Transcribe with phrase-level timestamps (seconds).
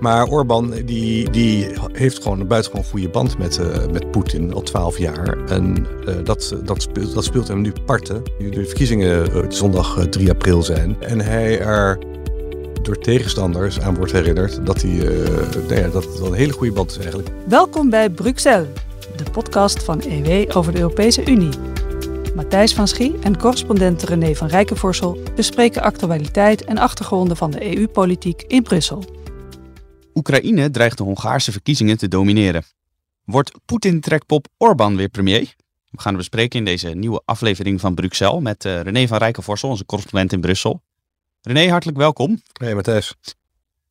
[0.00, 4.62] Maar Orbán die, die heeft gewoon een buitengewoon goede band met, uh, met Poetin al
[4.62, 5.38] twaalf jaar.
[5.48, 8.22] En uh, dat, dat, speelt, dat speelt hem nu parten.
[8.38, 10.96] De verkiezingen uh, zondag 3 april zijn.
[11.02, 11.98] En hij er
[12.82, 14.90] door tegenstanders aan wordt herinnerd dat, hij,
[15.68, 17.28] nou ja, dat het wel een hele goede band is eigenlijk.
[17.46, 18.68] Welkom bij Bruxelles,
[19.16, 21.52] de podcast van EW over de Europese Unie.
[22.34, 28.44] Matthijs van Schie en correspondent René van Rijkenvorsel bespreken actualiteit en achtergronden van de EU-politiek
[28.46, 29.15] in Brussel.
[30.16, 32.64] Oekraïne dreigt de Hongaarse verkiezingen te domineren.
[33.24, 35.54] Wordt Poetin-trekpop Orbán weer premier?
[35.90, 39.68] We gaan het bespreken in deze nieuwe aflevering van Bruxelles met uh, René van Rijkenvorsel,
[39.68, 40.82] onze correspondent in Brussel.
[41.42, 42.42] René, hartelijk welkom.
[42.52, 43.14] Hey Matthijs.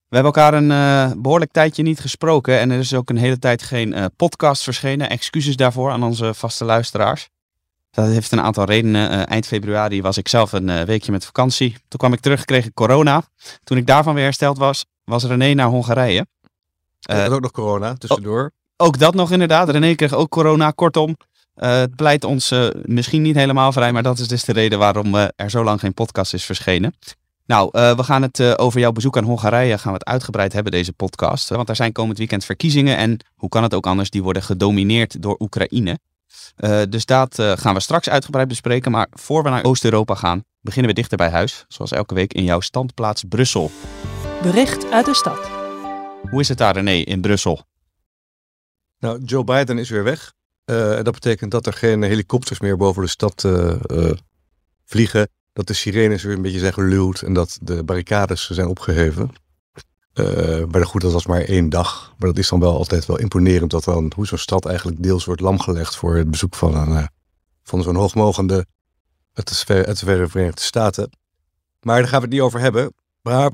[0.10, 3.40] We hebben elkaar een uh, behoorlijk tijdje niet gesproken en er is ook een hele
[3.40, 5.10] tijd geen uh, podcast verschenen.
[5.10, 7.30] Excuses daarvoor aan onze vaste luisteraars.
[7.92, 9.28] Dat heeft een aantal redenen.
[9.28, 11.72] eind februari was ik zelf een weekje met vakantie.
[11.72, 13.24] Toen kwam ik terug, kreeg ik corona.
[13.64, 16.28] Toen ik daarvan weer hersteld was, was René naar Hongarije.
[17.12, 18.52] Uh, ook nog corona tussendoor.
[18.78, 19.70] Ook dat nog inderdaad.
[19.70, 20.72] René kreeg ook corona.
[20.72, 21.10] Kortom,
[21.56, 24.80] uh, het pleit ons uh, misschien niet helemaal vrij, maar dat is dus de reden
[24.80, 26.96] waarom er zo lang geen podcast is verschenen.
[27.46, 30.94] Nou, we gaan het over jouw bezoek aan Hongarije gaan we het uitgebreid hebben, deze
[30.94, 31.50] podcast.
[31.50, 35.22] want er zijn komend weekend verkiezingen en hoe kan het ook anders, die worden gedomineerd
[35.22, 36.00] door Oekraïne.
[36.90, 38.92] dus dat gaan we straks uitgebreid bespreken.
[38.92, 41.66] Maar voor we naar Oost-Europa gaan, beginnen we dichter bij huis.
[41.68, 43.72] Zoals elke week in jouw standplaats Brussel.
[44.46, 45.50] Bericht uit de stad.
[46.30, 47.64] Hoe is het daar, René, in Brussel?
[49.00, 50.34] Nou, Joe Biden is weer weg.
[50.66, 54.12] Uh, dat betekent dat er geen helikopters meer boven de stad uh, uh,
[54.86, 55.30] vliegen.
[55.54, 59.32] Dat de sirenes weer een beetje zijn geluwd en dat de barricades zijn opgeheven.
[60.72, 62.14] maar goed, dat was maar één dag.
[62.18, 65.26] Maar dat is dan wel altijd wel imponerend dat dan hoe zo'n stad eigenlijk deels
[65.26, 67.10] wordt lamgelegd voor het bezoek van, een,
[67.64, 68.66] van zo'n hoogmogende
[69.34, 71.10] uit de, uit de Verenigde Staten.
[71.82, 72.94] Maar daar gaan we het niet over hebben.
[73.26, 73.52] Maar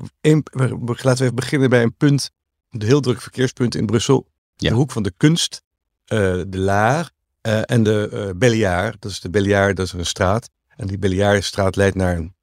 [0.86, 2.30] laten we even beginnen bij een punt,
[2.70, 4.26] een heel druk verkeerspunt in Brussel.
[4.56, 4.68] Ja.
[4.68, 5.62] De hoek van de kunst,
[6.06, 7.10] uh, de Laar
[7.42, 9.02] uh, en de uh, Belliard.
[9.02, 10.48] Dat is de Belliard, dat is een straat.
[10.76, 12.34] En die Belliardstraat leidt naar een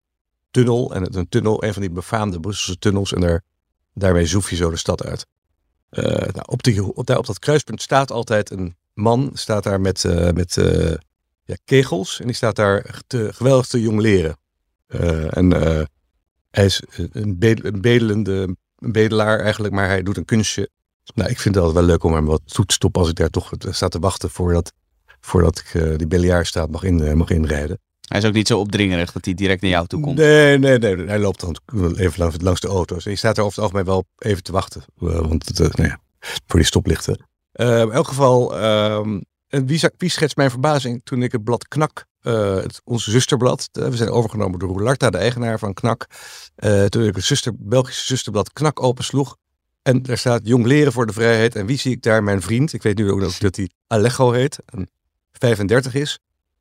[0.51, 0.93] tunnel.
[0.93, 3.13] En het een tunnel, een van die befaamde Brusselse tunnels.
[3.13, 3.43] En daar,
[3.93, 5.25] daarmee zoef je zo de stad uit.
[5.89, 10.03] nou, op, die, op, daar, op dat kruispunt staat altijd een man, staat daar met,
[10.33, 10.53] met
[11.43, 12.19] ja, kegels.
[12.19, 14.37] En die staat daar te, geweldig te jong leren.
[15.29, 15.49] en
[16.49, 17.37] hij is een,
[17.81, 20.69] bedelende een bedelaar eigenlijk, maar hij doet een kunstje.
[21.13, 23.15] Nou, ik vind het altijd wel leuk om hem wat toe te stoppen als ik
[23.15, 24.73] daar toch sta te wachten voordat,
[25.19, 27.79] voordat ik uh, die biljartstaat mag, in, mag inrijden.
[28.07, 30.17] Hij is ook niet zo opdringerig dat hij direct naar jou toe komt.
[30.17, 30.95] Nee, nee, nee.
[31.07, 31.57] Hij loopt dan
[31.95, 33.05] even langs, langs de auto's.
[33.05, 34.83] En je staat er over het algemeen wel even te wachten.
[34.95, 37.27] Want het, nou ja, voor die stoplichten.
[37.51, 42.05] in elk geval, ehm, en wie, wie schetst mijn verbazing toen ik het blad Knak
[42.23, 43.69] uh, het, onze zusterblad.
[43.71, 46.05] we zijn overgenomen door Roularta, de eigenaar van KNAK.
[46.57, 49.37] Uh, toen ik het zuster, Belgische zusterblad KNAK opensloeg.
[49.81, 51.55] En daar staat Jong Leren voor de Vrijheid.
[51.55, 52.23] En wie zie ik daar?
[52.23, 52.73] Mijn vriend.
[52.73, 54.59] Ik weet nu ook dat hij Alejo heet.
[54.65, 54.89] En
[55.31, 56.19] 35 is.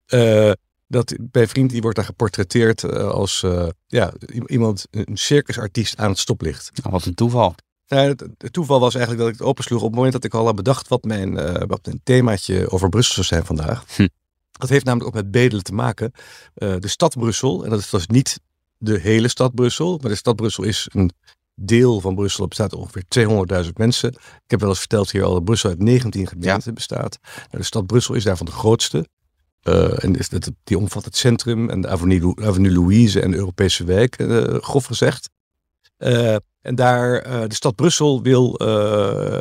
[0.09, 0.53] Uh,
[0.87, 3.45] dat, bij vriend die wordt daar geportretteerd als
[3.87, 4.13] ja,
[4.47, 6.71] iemand, een circusartiest aan het stoplicht.
[6.85, 7.55] Oh, wat een toeval.
[7.89, 10.35] Nou, het, het, toeval was eigenlijk dat ik het opensloeg op het moment dat ik
[10.35, 11.35] al had bedacht wat mijn,
[11.67, 13.85] wat mijn themaatje over Brussel zou zijn vandaag.
[13.97, 14.07] Hm.
[14.59, 16.13] Dat heeft namelijk ook met bedelen te maken.
[16.55, 18.41] Uh, de stad Brussel, en dat is dus niet
[18.79, 21.13] de hele stad Brussel, maar de stad Brussel is een
[21.55, 22.43] deel van Brussel.
[22.43, 23.05] Er bestaat ongeveer
[23.65, 24.13] 200.000 mensen.
[24.13, 27.19] Ik heb wel eens verteld hier al dat Brussel uit 19 gemeenten bestaat.
[27.35, 29.07] Nou, de stad Brussel is daarvan de grootste.
[29.63, 33.37] Uh, en is dat, die omvat het centrum en de Avenue, Avenue Louise en de
[33.37, 35.31] Europese wijk, uh, grof gezegd.
[35.99, 38.57] Uh, en daar, de stad Brussel wil,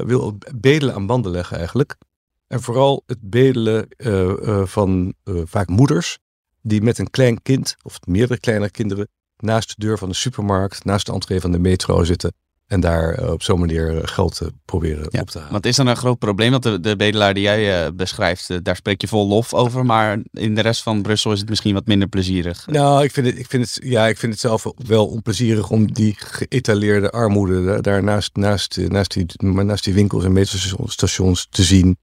[0.06, 1.98] wil bedelen aan banden leggen eigenlijk.
[2.48, 6.18] En vooral het bedelen uh, uh, van uh, vaak moeders
[6.62, 10.86] die met een klein kind of meerdere kleine kinderen naast de deur van de supermarkt,
[10.86, 12.34] naast de entree van de metro zitten
[12.68, 15.52] en daar op zo'n manier geld proberen op te halen.
[15.52, 19.02] Want is dan een groot probleem dat de, de bedelaar die jij beschrijft, daar spreek
[19.02, 22.08] je vol lof over, maar in de rest van Brussel is het misschien wat minder
[22.08, 22.68] plezierig?
[22.68, 25.94] Nou, ik vind het, ik vind het, ja, ik vind het zelf wel onplezierig om
[25.94, 31.98] die geëtaleerde armoede daar naast, naast, naast, die, naast die winkels en metrostations te zien.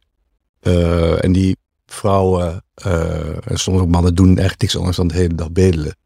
[0.67, 1.57] Uh, en die
[1.87, 5.97] vrouwen uh, en soms ook mannen doen eigenlijk niks anders dan de hele dag bedelen.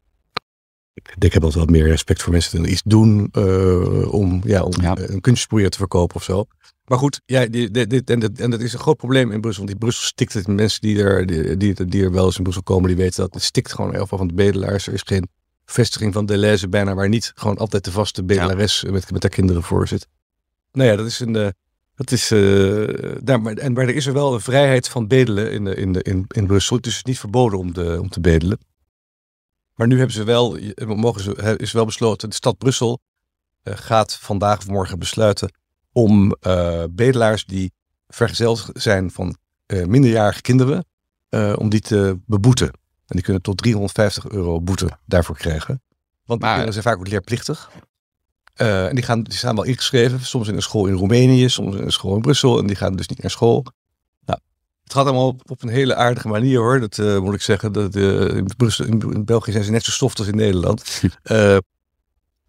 [1.19, 4.81] Ik heb altijd wat meer respect voor mensen die iets doen uh, om, ja, om
[4.81, 4.97] ja.
[4.97, 6.45] een kunstje te verkopen of zo.
[6.85, 9.61] Maar goed, ja, dit, dit, en, dat, en dat is een groot probleem in Brussel.
[9.63, 10.47] Want in Brussel stikt het.
[10.47, 13.33] Mensen die er, die, die, die er wel eens in Brussel komen, die weten dat
[13.33, 14.87] het stikt gewoon heel veel van de bedelaars.
[14.87, 15.29] Er is geen
[15.65, 18.91] vestiging van Deleuze bijna waar niet gewoon altijd de vaste bedelares ja.
[18.91, 20.07] met, met haar kinderen voor zit.
[20.71, 21.53] Nou ja, dat is een,
[21.99, 25.51] dat is, uh, daar, maar, en, maar er is er wel een vrijheid van bedelen
[25.51, 26.75] in, de, in, de, in, in Brussel.
[26.75, 28.59] Het is niet verboden om, de, om te bedelen.
[29.73, 32.99] Maar nu hebben ze wel, mogen ze, is wel besloten, de stad Brussel
[33.63, 35.53] uh, gaat vandaag of morgen besluiten
[35.91, 37.71] om uh, bedelaars die
[38.07, 39.37] vergezeld zijn van
[39.67, 40.85] minderjarige kinderen,
[41.55, 42.67] om die te beboeten.
[42.67, 45.81] En die kunnen tot 350 euro boete daarvoor krijgen.
[46.25, 47.71] Want die kinderen zijn vaak ook leerplichtig.
[48.59, 51.83] En die, gaan, die staan wel ingeschreven, soms in een school in Roemenië, soms in
[51.83, 52.59] een school in Brussel.
[52.59, 53.65] En die gaan dus niet naar school.
[54.25, 54.39] Nou,
[54.83, 57.71] het gaat allemaal op, op een hele aardige manier hoor, dat moet ik zeggen.
[57.71, 60.83] Dat, in, Brussel, in, België zijn ze net zo stof als in Nederland.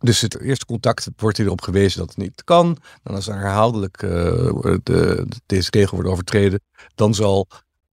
[0.02, 2.76] Dus het eerste contact wordt erop gewezen dat het niet kan.
[3.02, 3.98] Dan als er herhaaldelijk
[4.82, 6.60] de, deze regel wordt overtreden,
[6.94, 7.48] dan zal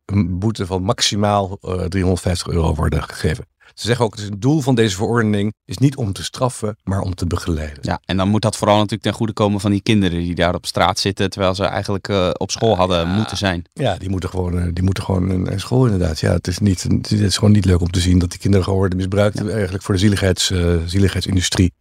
[0.06, 3.46] een boete van maximaal uh, eh, 350 euro worden gegeven.
[3.74, 7.16] Ze zeggen ook, het doel van deze verordening is niet om te straffen, maar om
[7.16, 7.78] te begeleiden.
[7.82, 10.56] Ja, en dan moet dat vooral natuurlijk ten goede komen van die kinderen die daar
[10.56, 13.66] op straat zitten, terwijl ze eigenlijk uh, op school hadden moeten zijn.
[13.74, 16.20] Ja, die moeten gewoon, die moeten gewoon naar school inderdaad.
[16.20, 18.64] Ja, het is, niet, het is gewoon niet leuk om te zien dat die kinderen
[18.64, 19.48] gewoon worden misbruikt ja.
[19.48, 21.74] eigenlijk voor de zieligheids, uh, zieligheidsindustrie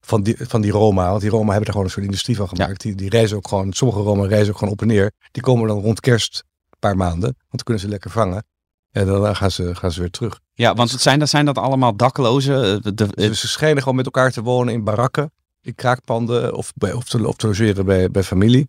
[0.00, 1.08] van die, van die Roma.
[1.08, 2.80] Want die Roma hebben er gewoon een soort industrie van gemaakt.
[2.80, 5.12] Die, die reizen ook gewoon, sommige Roma reizen ook gewoon op en neer.
[5.30, 7.20] Die komen dan rond kerst een paar maanden.
[7.20, 8.44] Want dan kunnen ze lekker vangen.
[8.90, 10.40] En daarna gaan ze, gaan ze weer terug.
[10.54, 12.82] Ja, want het zijn, dat zijn dat allemaal daklozen?
[12.82, 15.32] De, dus ze schijnen gewoon met elkaar te wonen in barakken,
[15.62, 18.68] in kraakpanden of, bij, of, te, of te logeren bij, bij familie.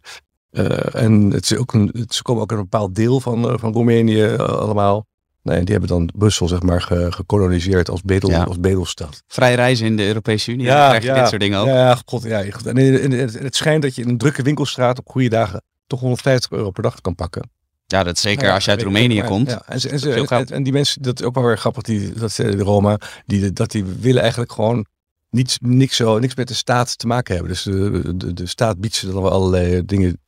[0.51, 3.74] Uh, en het is ook een, ze komen ook een bepaald deel van, uh, van
[3.74, 5.07] Roemenië uh, allemaal.
[5.42, 9.24] Nee, die hebben dan Brussel zeg maar gekoloniseerd als, bedel, als bedelstad.
[9.27, 11.68] Vrij reizen in de Europese Unie, ja, krijg je dit soort dingen ook.
[11.68, 12.44] Ja, god, ja.
[12.44, 13.12] En
[13.44, 16.83] het schijnt dat je in een drukke winkelstraat op goede dagen toch 150 euro per
[16.83, 17.50] dag kan pakken.
[17.92, 19.50] Ja, dat zeker als je uit Roemenië komt.
[19.50, 22.36] Ja, en, ze, en, en, die mensen, dat is ook wel weer grappig, die, dat
[22.36, 24.86] de Roma, die, dat die willen eigenlijk gewoon
[25.30, 27.52] niets, niks, zo, niks met de staat te maken hebben.
[27.52, 30.20] Dus de, de, de staat biedt ze dan wel allerlei dingen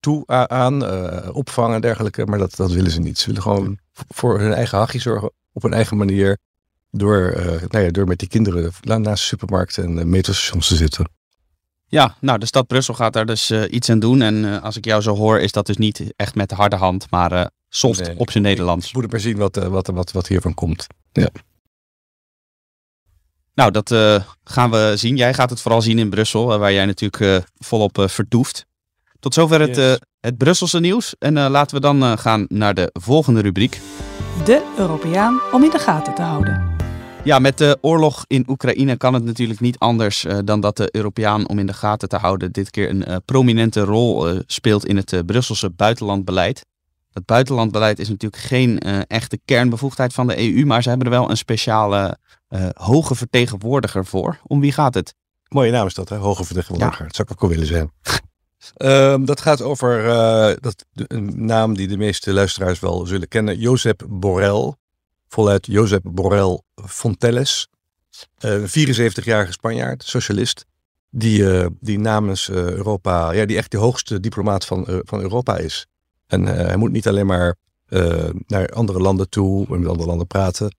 [0.00, 2.26] toe aan, uh, opvang en dergelijke.
[2.26, 3.18] Maar dat, dat willen ze niet.
[3.18, 6.38] Ze willen gewoon voor hun eigen hachje zorgen op hun eigen manier.
[6.90, 11.08] Door, uh, nou ja, door met die kinderen naast de supermarkt en metrostations te zitten.
[11.92, 14.22] Ja, nou de stad Brussel gaat daar dus iets aan doen.
[14.22, 17.06] En als ik jou zo hoor, is dat dus niet echt met de harde hand,
[17.10, 18.84] maar soft op zijn Nederlands.
[18.84, 20.86] We moeten maar zien wat, wat, wat, wat hiervan komt.
[21.12, 21.28] Ja.
[23.54, 23.94] Nou, dat
[24.44, 25.16] gaan we zien.
[25.16, 28.66] Jij gaat het vooral zien in Brussel, waar jij natuurlijk volop vertoeft.
[29.22, 31.14] Tot zover het, uh, het Brusselse nieuws.
[31.18, 33.80] En uh, laten we dan uh, gaan naar de volgende rubriek.
[34.44, 36.71] De Europeaan om in de gaten te houden.
[37.24, 41.48] Ja, met de oorlog in Oekraïne kan het natuurlijk niet anders dan dat de Europeaan
[41.48, 45.70] om in de gaten te houden dit keer een prominente rol speelt in het Brusselse
[45.70, 46.66] buitenlandbeleid.
[47.10, 51.30] Dat buitenlandbeleid is natuurlijk geen echte kernbevoegdheid van de EU, maar ze hebben er wel
[51.30, 52.18] een speciale
[52.74, 54.38] hoge vertegenwoordiger voor.
[54.46, 55.14] Om wie gaat het?
[55.48, 56.16] Mooie naam is dat, hè?
[56.16, 56.98] Hoge vertegenwoordiger.
[56.98, 57.06] Ja.
[57.06, 57.92] Dat zou ik ook wel willen zijn.
[58.76, 63.58] Um, dat gaat over uh, dat, een naam die de meeste luisteraars wel zullen kennen.
[63.58, 64.74] Josep Borrell.
[65.32, 67.68] Voluit Josep Borrell Fontelles.
[68.44, 70.66] Uh, 74-jarige Spanjaard, socialist.
[71.10, 75.56] Die, uh, die namens uh, Europa, ja, die echt de hoogste diplomaat van, van Europa
[75.56, 75.86] is.
[76.26, 77.56] En hij moet niet alleen maar
[78.46, 80.76] naar andere landen toe met andere landen praten.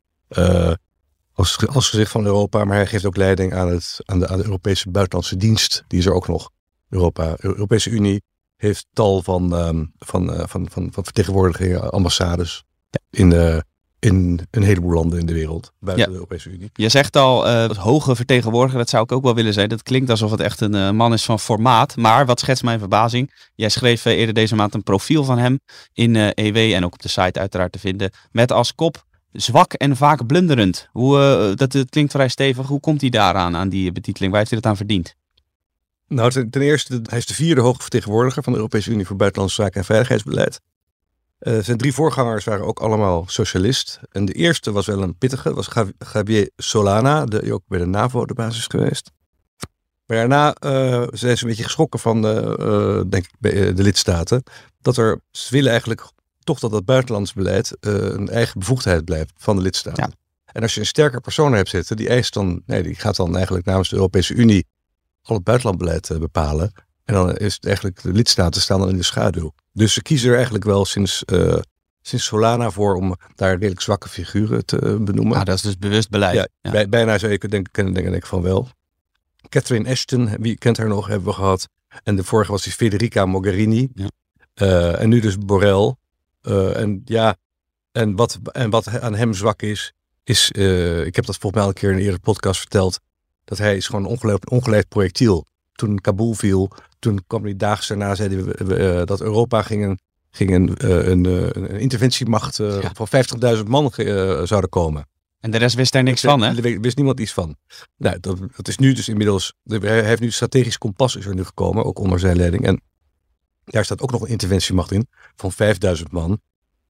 [1.33, 4.37] als, als gezicht van Europa, maar hij geeft ook leiding aan, het, aan, de, aan
[4.37, 5.83] de Europese buitenlandse dienst.
[5.87, 6.49] Die is er ook nog.
[6.89, 8.23] Europa, Europese Unie
[8.55, 12.63] heeft tal van, um, van, van, van, van vertegenwoordigingen, ambassades
[13.09, 13.57] in, uh,
[14.03, 16.69] in een heleboel landen in de wereld, buiten de Europese Unie.
[16.73, 19.69] Je zegt al, uh, hoge vertegenwoordiger, dat zou ik ook wel willen zijn.
[19.69, 21.95] Dat klinkt alsof het echt een man is van formaat.
[21.95, 23.31] Maar wat schetst mijn verbazing?
[23.55, 25.59] Jij schreef eerder deze maand een profiel van hem
[25.93, 28.11] in EW e en ook op de site uiteraard te vinden.
[28.31, 30.87] Met als kop zwak en vaak blunderend.
[30.91, 31.17] Hoe,
[31.55, 32.67] dat, dat klinkt vrij stevig.
[32.67, 34.31] Hoe komt hij daaraan, aan die betiteling?
[34.31, 35.15] Waar heeft hij dat aan verdiend?
[36.07, 39.15] Nou, ten, ten, eerste, hij is de vierde hoge vertegenwoordiger van de Europese Unie voor
[39.15, 40.61] Buitenlandse Zaken en Veiligheidsbeleid.
[41.43, 43.99] Uh, zijn drie voorgangers waren ook allemaal socialist.
[44.11, 45.69] En de eerste was wel een pittige, was
[46.13, 49.11] Javier Solana, die ook bij de NAVO de basis geweest.
[50.05, 54.43] Maar daarna uh, zijn ze een beetje geschrokken van, de, uh, denk ik, de lidstaten.
[54.81, 56.01] Dat er, ze willen eigenlijk
[56.39, 60.03] toch dat dat buitenlands beleid een eigen bevoegdheid blijft van de lidstaten.
[60.03, 60.11] Ja.
[60.53, 63.35] En als je een sterker persoon hebt zitten, die eist dan, nee, die gaat dan
[63.35, 64.67] eigenlijk namens de Europese Unie
[65.21, 66.71] al het buitenlandbeleid eh, bepalen.
[67.05, 69.53] En dan is het eigenlijk, de lidstaten staan dan in de schaduw.
[69.71, 71.57] Dus ze kiezen er eigenlijk wel sinds, uh,
[72.01, 75.37] sinds Solana voor om daar redelijk zwakke figuren te uh, benoemen.
[75.37, 76.49] Ah, dat is dus bewust beleid.
[76.61, 78.69] Ja, Bij, bijna zou je denken, kennen denk ik van wel.
[79.49, 81.69] Catherine Ashton, wie kent haar nog, hebben we gehad.
[82.03, 83.89] En de vorige was die Federica Mogherini.
[83.95, 84.07] Ja.
[84.61, 85.95] Uh, en nu dus Borrell.
[86.73, 87.35] en ja,
[87.91, 89.93] en wat, en wat aan hem zwak is,
[90.23, 90.51] is,
[91.05, 92.99] ik heb dat volgens mij al een keer in een eerdere podcast verteld,
[93.43, 95.45] dat hij is gewoon een ongeleid projectiel.
[95.73, 96.71] Toen Kabul viel,
[97.03, 99.99] toen kwam die daags daarna, zeiden we, uh, dat Europa ging een,
[100.31, 102.55] ging een, uh, een, een interventiemacht
[102.93, 103.07] van
[103.57, 103.91] 50.000 man
[104.43, 105.07] zouden komen.
[105.39, 106.61] En de rest wist daar niks van, hè?
[106.61, 107.55] Er wist niemand iets van.
[107.97, 109.53] Nou, dat, dat is nu dus inmiddels...
[109.63, 112.65] Hij heeft nu strategisch kompas is er nu gekomen, ook onder zijn leiding.
[112.65, 112.81] En
[113.63, 116.41] daar staat ook nog een interventiemacht in van 5000 man.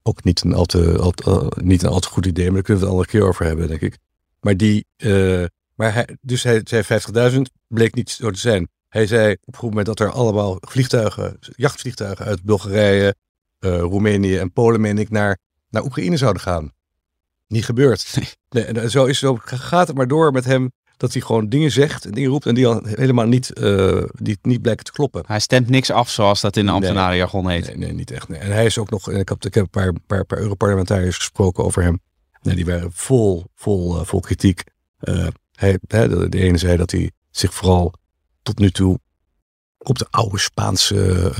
[0.02, 2.62] Ook niet een al te, al, uh, niet een al te goed idee, maar daar
[2.62, 3.98] kunnen we het een andere keer over hebben, denk ik.
[4.40, 4.86] Maar die...
[4.96, 5.44] Uh,
[5.74, 6.82] maar hij, dus hij zei
[7.32, 8.68] 50.000, bleek niet zo te zijn.
[8.94, 13.14] Hij zei op een goed moment dat er allemaal vliegtuigen, jachtvliegtuigen uit Bulgarije,
[13.60, 15.38] uh, Roemenië en Polen, meen ik, naar,
[15.70, 16.72] naar Oekraïne zouden gaan.
[17.46, 18.06] Niet gebeurd.
[18.48, 21.70] Nee, en zo, is, zo gaat het maar door met hem dat hij gewoon dingen
[21.70, 25.22] zegt en dingen roept en die dan helemaal niet, uh, die niet blijken te kloppen.
[25.26, 27.66] Hij stemt niks af zoals dat in de ambtenarenjargon heet.
[27.66, 28.28] Nee, nee, niet echt.
[28.28, 28.38] Nee.
[28.38, 31.64] En hij is ook nog, ik heb, ik heb een paar, paar, paar Europarlementariërs gesproken
[31.64, 32.00] over hem.
[32.42, 34.62] Nee, die waren vol, vol, vol kritiek.
[35.00, 37.94] Uh, hij, de, de, ene zei dat hij zich vooral
[38.44, 38.98] tot nu toe
[39.78, 41.32] op de oude Spaanse,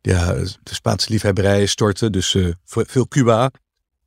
[0.00, 2.10] ja, de Spaanse liefhebberij stortte.
[2.10, 3.50] Dus veel Cuba,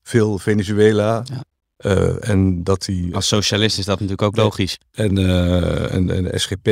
[0.03, 1.23] veel Venezuela.
[1.25, 1.43] Ja.
[1.77, 4.77] Uh, en dat hij, Als socialist is dat natuurlijk ook logisch.
[4.91, 6.63] En, en, en de SGP,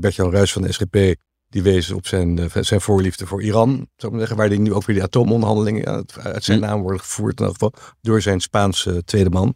[0.00, 1.14] Bert-Jan Ruijs van de SGP,
[1.48, 4.84] die wees op zijn, zijn voorliefde voor Iran, zou ik zeggen, waar die nu ook
[4.84, 6.64] weer die atoomonderhandelingen uit zijn hm.
[6.64, 9.54] naam worden gevoerd, in elk geval, door zijn Spaanse tweede man.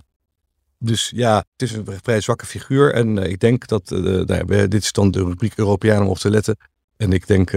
[0.83, 2.95] Dus ja, het is een vrij zwakke figuur.
[2.95, 6.31] En ik denk dat, nou ja, dit is dan de rubriek Europeanen om op te
[6.31, 6.57] letten.
[6.97, 7.53] En ik denk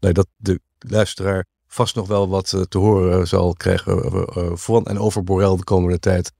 [0.00, 5.24] nou, dat de luisteraar vast nog wel wat te horen zal krijgen van en over
[5.24, 6.32] Borrell de komende tijd.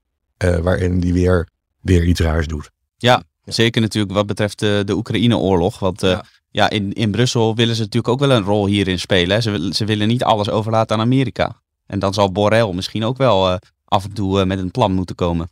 [0.43, 1.49] Uh, waarin die weer,
[1.81, 2.71] weer iets raars doet.
[2.97, 3.51] Ja, ja.
[3.51, 5.79] zeker natuurlijk wat betreft de, de Oekraïne-oorlog.
[5.79, 6.25] Want uh, ja.
[6.49, 9.41] ja, in, in Brussel willen ze natuurlijk ook wel een rol hierin spelen.
[9.41, 11.61] Ze, ze willen niet alles overlaten aan Amerika.
[11.85, 15.15] En dan zal Borrell misschien ook wel uh, af en toe met een plan moeten
[15.15, 15.49] komen.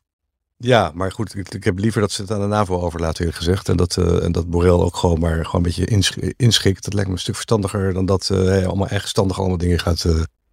[0.57, 3.37] Ja, maar goed, ik, ik, heb liever dat ze het aan de NAVO overlaten, eerlijk
[3.37, 3.69] gezegd.
[3.69, 6.83] En dat, en dat Borrell ook gewoon maar gewoon een beetje insch inschikt.
[6.83, 10.05] Dat lijkt me een stuk verstandiger dan dat hij allemaal eigenstandig allemaal dingen gaat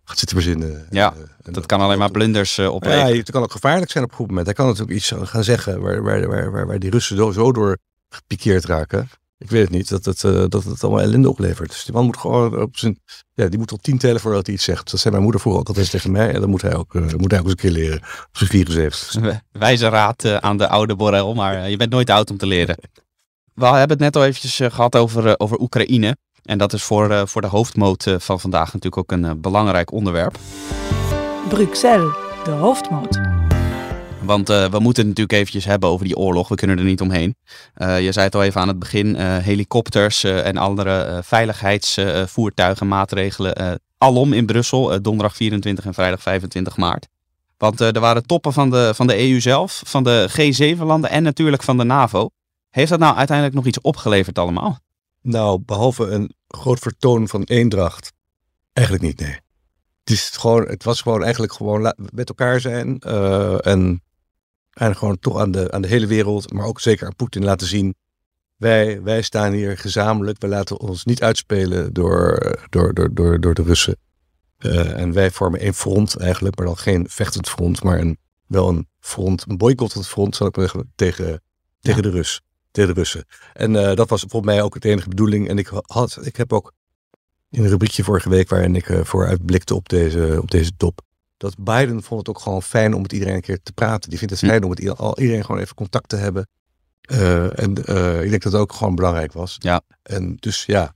[0.04, 0.87] gaat zitten verzinnen.
[0.90, 3.08] Ja, uh, dat kan alleen maar blunders uh, opleveren.
[3.08, 4.46] Ja, het kan ook gevaarlijk zijn op een goed moment.
[4.46, 7.52] Hij kan natuurlijk iets gaan zeggen waar, waar, waar, waar, waar die Russen zo, zo
[7.52, 9.08] door gepikeerd raken.
[9.44, 11.70] Ik weet het niet, dat het, uh, dat het allemaal ellende oplevert.
[11.70, 12.98] Dus die man moet gewoon op zijn...
[13.34, 14.90] Ja, die moet al tien tellen voordat hij iets zegt.
[14.90, 16.32] Dat zei mijn moeder vroeger ook altijd tegen mij.
[16.32, 17.96] En dat moet hij ook, moet hij ook eens een keer leren.
[17.98, 19.40] Op zijn 74.
[19.52, 22.76] Wijze raad aan de oude Borrell, maar je bent nooit oud om te leren.
[23.54, 26.16] We hebben het net al eventjes gehad over, over Oekraïne.
[26.42, 29.92] En dat is voor, uh, voor de hoofdmoot van vandaag natuurlijk ook een uh, belangrijk
[29.92, 30.38] onderwerp.
[31.48, 33.33] Bruxelles, de hoofdmoot.
[34.24, 36.48] Want we moeten het natuurlijk eventjes hebben over die oorlog.
[36.48, 37.36] We kunnen er niet omheen.
[37.76, 39.16] je zei het al even aan het begin.
[39.20, 43.80] helikopters en andere veiligheidsvoertuigen, maatregelen.
[43.98, 47.06] alom in Brussel, donderdag 24 en vrijdag 25 maart.
[47.56, 51.62] Want er waren toppen van de, van de EU zelf, van de G7-landen en natuurlijk
[51.62, 52.30] van de NAVO.
[52.70, 54.78] Heeft dat nou uiteindelijk nog iets opgeleverd allemaal?
[55.20, 58.12] Nou, behalve een groot vertoon van eendracht,
[58.72, 59.40] eigenlijk niet, nee.
[60.00, 64.02] Het, is gewoon, het was gewoon eigenlijk gewoon met elkaar zijn uh, en,
[64.74, 67.66] en gewoon toch aan de, aan de hele wereld, maar ook zeker aan Poetin laten
[67.66, 67.94] zien.
[68.56, 72.38] Wij, wij staan hier gezamenlijk, we laten ons niet uitspelen door,
[72.70, 73.96] door, door, door, door de Russen.
[74.58, 78.68] Uh, en wij vormen één front eigenlijk, maar dan geen vechtend front, maar een, wel
[78.68, 81.42] een front, een boycottend front, zal ik maar zeggen, tegen,
[81.80, 82.42] tegen de Rus
[82.74, 83.24] tegen de Russen.
[83.52, 85.48] En uh, dat was volgens mij ook het enige bedoeling.
[85.48, 86.72] En ik, had, ik heb ook
[87.50, 91.00] in een rubriekje vorige week waarin ik uh, vooruit blikte op deze, op deze top.
[91.36, 94.10] Dat Biden vond het ook gewoon fijn om met iedereen een keer te praten.
[94.10, 96.48] Die vindt het fijn om met iedereen gewoon even contact te hebben.
[97.12, 97.70] Uh, en
[98.22, 99.56] ik denk dat het ook gewoon belangrijk was.
[99.58, 99.80] Ja.
[100.02, 100.94] En dus ja,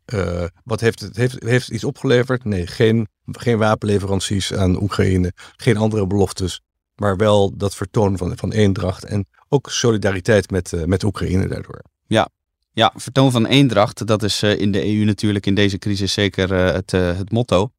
[0.64, 2.44] wat heeft het, heeft, heeft het iets opgeleverd?
[2.44, 5.32] Nee, geen, geen wapenleveranties aan Oekraïne.
[5.56, 6.60] Geen andere beloftes.
[6.94, 9.04] Maar wel dat vertoon van, van eendracht.
[9.04, 11.82] En ook solidariteit met, met Oekraïne daardoor.
[12.06, 12.28] Ja.
[12.72, 16.90] ja, vertoon van eendracht, dat is in de EU natuurlijk in deze crisis zeker het,
[16.90, 17.70] het motto.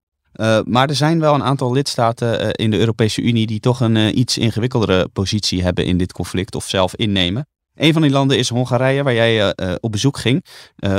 [0.64, 4.38] Maar er zijn wel een aantal lidstaten in de Europese Unie die toch een iets
[4.38, 7.48] ingewikkeldere positie hebben in dit conflict of zelf innemen.
[7.76, 10.46] Een van die landen is Hongarije, waar jij op bezoek ging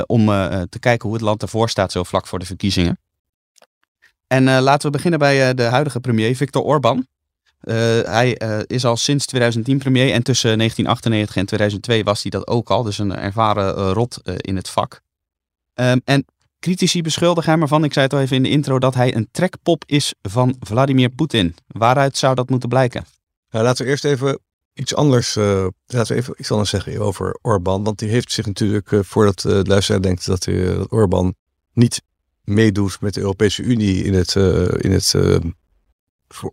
[0.07, 0.27] om
[0.69, 2.99] te kijken hoe het land ervoor staat zo vlak voor de verkiezingen.
[4.27, 7.07] En laten we beginnen bij de huidige premier Viktor Orban.
[7.65, 8.33] Uh, hij
[8.67, 12.83] is al sinds 2010 premier en tussen 1998 en 2002 was hij dat ook al.
[12.83, 15.01] Dus een ervaren rot in het vak.
[15.75, 16.25] Um, en
[16.61, 19.29] critici beschuldigen hem ervan, ik zei het al even in de intro, dat hij een
[19.31, 21.55] trekpop is van Vladimir Poetin.
[21.67, 23.05] Waaruit zou dat moeten blijken?
[23.50, 24.38] Nou, laten we eerst even
[24.75, 27.85] iets anders, laten we even iets anders zeggen over Orbán.
[27.85, 31.35] Want die heeft zich natuurlijk, voordat de luisteraar denkt dat, hij, dat Orbán
[31.73, 32.02] niet
[32.45, 34.35] meedoet met de Europese Unie in het,
[34.81, 35.14] in het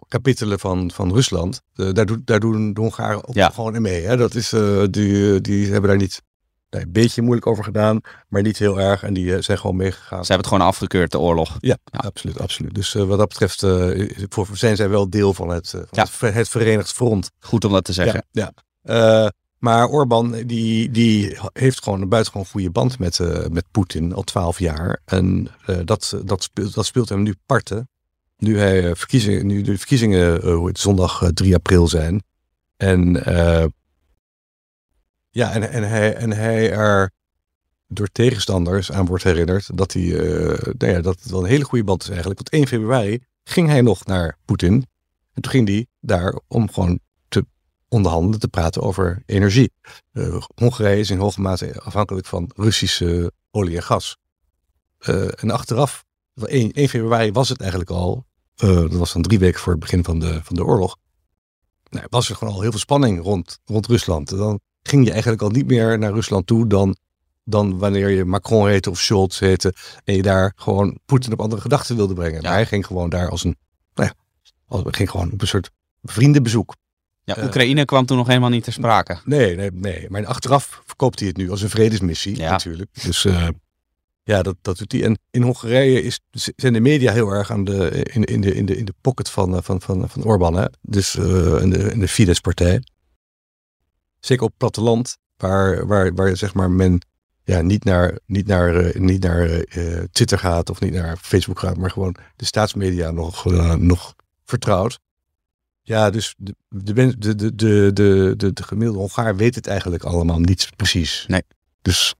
[0.07, 1.61] kapitelen van, van Rusland.
[1.75, 3.49] Uh, daar, doen, daar doen de Hongaren ook ja.
[3.49, 4.03] gewoon in mee.
[4.03, 4.17] Hè?
[4.17, 6.21] Dat is, uh, die, die hebben daar niet
[6.69, 9.03] een beetje moeilijk over gedaan, maar niet heel erg.
[9.03, 10.25] En die zijn gewoon meegegaan.
[10.25, 11.57] Ze hebben het gewoon afgekeurd, de oorlog.
[11.59, 12.75] Ja, absoluut, absoluut.
[12.75, 13.59] Dus wat dat betreft
[14.29, 17.31] voor, zijn zij wel deel van het, van het, Verenigd Front.
[17.39, 18.25] Goed om dat te zeggen.
[18.31, 19.31] Ja, ja.
[19.57, 24.23] Maar Orbán die, die heeft gewoon een buitengewoon goede band met, uh, met Poetin al
[24.23, 25.01] twaalf jaar.
[25.05, 27.89] En uh, dat, dat, speelt, dat speelt hem nu parten.
[28.37, 32.23] Nu, hij, verkiezingen, nu de verkiezingen uh, zondag 3 april zijn.
[32.77, 33.23] En,
[35.37, 37.11] ja, en, en, hij, en hij er
[37.87, 40.03] door tegenstanders aan wordt herinnerd dat, hij,
[40.77, 42.39] nou ja, dat het wel een hele goede band is eigenlijk.
[42.39, 44.87] Want 1 februari ging hij nog naar Poetin.
[45.33, 46.99] En toen ging hij daar om gewoon
[47.87, 49.71] onderhandelen, te praten over energie.
[50.13, 54.17] Uh, Hongarije is in hoge mate afhankelijk van Russische olie en gas.
[54.99, 58.25] Uh, en achteraf, 1, 1, februari was het eigenlijk al,
[58.63, 60.97] uh, dat was dan drie weken voor het begin van de, van de oorlog,
[61.89, 64.31] nou, was er gewoon al heel veel spanning rond, rond Rusland.
[64.31, 66.97] En dan ging je eigenlijk al niet meer naar Rusland toe dan,
[67.43, 71.61] dan wanneer je Macron heette of Scholz heette en je daar gewoon Poetin op andere
[71.61, 72.41] gedachten wilde brengen.
[72.41, 72.41] Ja.
[72.41, 73.55] Maar hij ging gewoon daar als een,
[73.93, 74.15] nou ja,
[74.67, 75.69] als, ging gewoon op een soort
[76.03, 76.75] vriendenbezoek.
[77.23, 79.19] Ja, eh, Oekraïne kwam toen nog helemaal niet ter sprake.
[79.25, 80.05] Nee, nee, nee.
[80.09, 82.51] Maar achteraf verkoopt hij het nu als een vredesmissie ja.
[82.51, 82.89] natuurlijk.
[83.03, 83.47] Dus uh,
[84.23, 85.03] ja, dat, dat doet hij.
[85.03, 86.19] En in Hongarije is,
[86.55, 89.29] zijn de media heel erg aan de, in, in, de, in, de, in de pocket
[89.29, 90.53] van, eh, van, van, van Orbán.
[90.53, 90.65] Hè?
[90.81, 92.83] Dus uh, in, de, in de Fidesz-partij.
[94.27, 97.01] Zeker op platteland, waar, waar, waar zeg maar men
[97.43, 101.77] ja, niet naar, niet naar, niet naar uh, Twitter gaat of niet naar Facebook gaat,
[101.77, 103.45] maar gewoon de staatsmedia nog,
[103.79, 104.15] nog
[104.45, 104.99] vertrouwt.
[105.81, 107.55] Ja, dus de, de, de, de,
[107.93, 111.25] de, de, de gemiddelde Hongaar weet het eigenlijk allemaal niet precies.
[111.27, 111.43] Nee.
[111.81, 112.15] Dus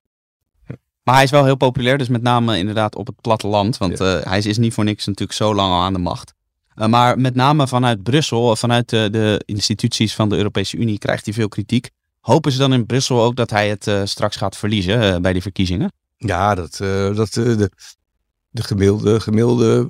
[1.02, 3.76] maar hij is wel heel populair, dus met name inderdaad op het platteland.
[3.76, 4.20] Want ja.
[4.24, 6.34] hij is niet voor niks natuurlijk zo lang al aan de macht.
[6.74, 11.34] Maar met name vanuit Brussel, vanuit de, de, instituties van de Europese Unie, krijgt hij
[11.34, 11.90] veel kritiek.
[12.28, 15.42] Hopen ze dan in Brussel ook dat hij het uh, straks gaat verliezen bij die
[15.42, 15.92] verkiezingen?
[16.16, 16.76] Ja, dat,
[17.16, 17.70] dat de,
[18.50, 19.88] de gemiddelde, gemiddelde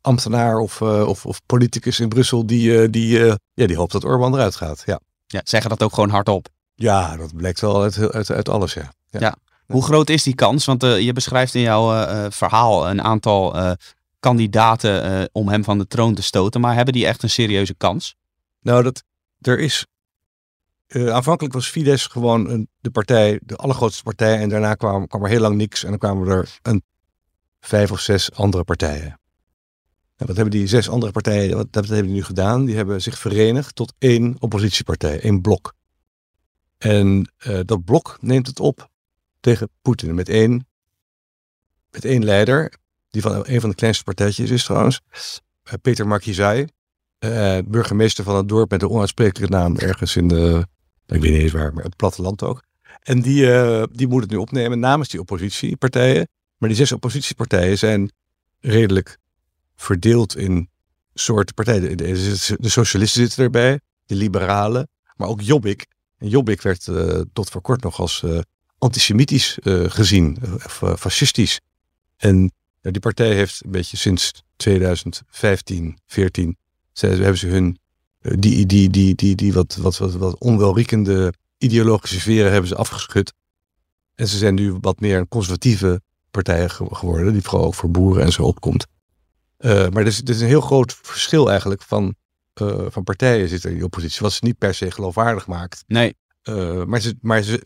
[0.00, 3.18] ambtenaar of, of, of, politicus in Brussel die, die,
[3.54, 4.82] ja, die hoopt dat Orbán eruit gaat.
[4.86, 5.00] Ja.
[5.26, 6.48] ja, zeggen dat ook gewoon hardop.
[6.74, 8.92] Ja, dat blijkt wel uit, uit, uit alles, ja.
[9.10, 9.20] ja.
[9.20, 9.36] ja.
[9.66, 10.64] Hoe groot is die kans?
[10.64, 13.56] Want je beschrijft in jouw verhaal een aantal
[14.20, 16.60] kandidaten om hem van de troon te stoten.
[16.60, 18.16] Maar hebben die echt een serieuze kans?
[18.60, 19.02] Nou, dat,
[19.40, 19.86] er is...
[20.94, 24.38] aanvankelijk was Fidesz gewoon een, de partij, de allergrootste partij.
[24.38, 25.84] En daarna kwam, kwam er heel lang niks.
[25.84, 26.82] En dan kwamen er een
[27.60, 29.18] vijf of zes andere partijen.
[30.16, 32.64] En wat hebben die zes andere partijen, wat, hebben die nu gedaan?
[32.64, 35.74] Die hebben zich verenigd tot één oppositiepartij, één blok.
[36.78, 38.88] En uh, dat blok neemt het op
[39.40, 40.66] tegen Poetin met één,
[41.90, 42.72] met één leider,
[43.10, 45.00] die van een van de kleinste partijtjes is trouwens,
[45.82, 46.66] Peter Markizai,
[47.18, 50.66] uh, burgemeester van het dorp met een onuitsprekelijke naam ergens in de,
[51.06, 52.62] ik weet niet eens waar, maar het platteland ook.
[53.02, 53.46] En die,
[53.88, 56.28] die moet het nu opnemen namens die oppositiepartijen.
[56.58, 58.12] Maar die zes oppositiepartijen zijn
[58.60, 59.18] redelijk
[59.76, 60.68] verdeeld in
[61.14, 61.96] soorten partijen.
[61.96, 65.86] De, socialisten zitten erbij, de liberalen, maar ook Jobbik.
[66.18, 68.38] En Jobbik werd uh, tot voor kort nog als uh,
[68.78, 71.60] antisemitisch gezien, of fascistisch.
[72.16, 76.56] En die partij heeft een beetje sinds 2015, 14,
[76.92, 77.78] ze, hebben ze hun,
[78.24, 83.32] die, die, die, die, die wat, wat, wat, wat onwelriekende ideologische veren hebben ze afgeschud.
[84.14, 88.24] En ze zijn nu wat meer een conservatieve partij geworden, die vooral ook voor boeren
[88.24, 88.86] en zo opkomt.
[89.58, 92.14] Uh, maar er is, er is, een heel groot verschil eigenlijk van,
[92.62, 94.22] uh, van partijen zitten in die oppositie.
[94.22, 95.84] Wat ze niet per se geloofwaardig maakt.
[95.86, 96.16] Nee.
[96.48, 97.62] Uh, maar ze, maar ze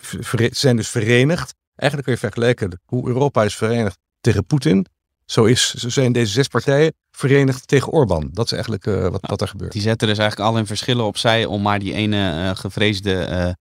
[0.51, 1.55] zijn dus verenigd.
[1.75, 4.87] Eigenlijk kun je vergelijken hoe Europa is verenigd tegen Poetin.
[5.29, 8.29] Zo, is, zo zijn deze zes partijen verenigd tegen Orbán.
[8.33, 9.73] Dat is eigenlijk wat, wat er gebeurt.
[9.73, 13.57] Die zetten dus eigenlijk al hun verschillen opzij om maar die ene gevreesde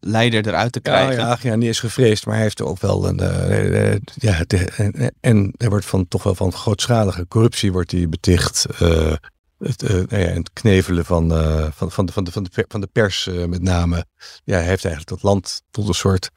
[0.00, 1.16] leider eruit te krijgen.
[1.16, 3.20] Ja, ja, niet eens gevreesd, maar hij heeft ook wel een.
[3.20, 4.44] Uh, ja,
[4.76, 8.66] en, en er wordt van toch wel van grootschalige corruptie wordt hij beticht.
[8.82, 9.12] Uh,
[9.58, 11.30] het, uh, ja, het knevelen van,
[11.74, 14.04] van, van, de, van, de, van, de, van de pers met name.
[14.44, 16.30] Ja, hij heeft eigenlijk dat land tot een soort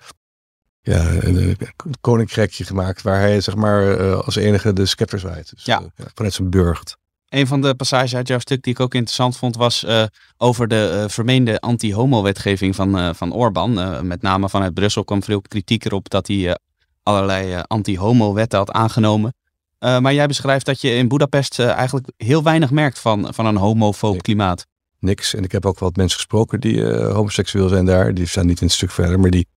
[0.82, 1.58] ja, een,
[2.02, 5.50] koninkrijkje gemaakt waar hij zeg maar als enige de scepter zwaait.
[5.56, 5.84] Dus, ja.
[6.14, 6.98] vanuit zijn burgt.
[7.30, 10.04] Een van de passages uit jouw stuk die ik ook interessant vond was uh,
[10.38, 14.08] over de uh, vermeende anti-homo-wetgeving van, uh, van Orbán.
[14.08, 16.58] met name vanuit Brussel kwam veel kritiek erop dat hij
[17.04, 19.34] allerlei anti-homo-wetten had aangenomen.
[19.80, 24.22] maar jij beschrijft dat je in Budapest eigenlijk heel weinig merkt van, van een homofoob
[24.22, 24.66] klimaat.
[25.00, 25.34] Niks.
[25.34, 28.14] En ik heb ook wat mensen gesproken die homoseksueel zijn daar.
[28.14, 29.48] Die staan niet in het stuk verder, maar die,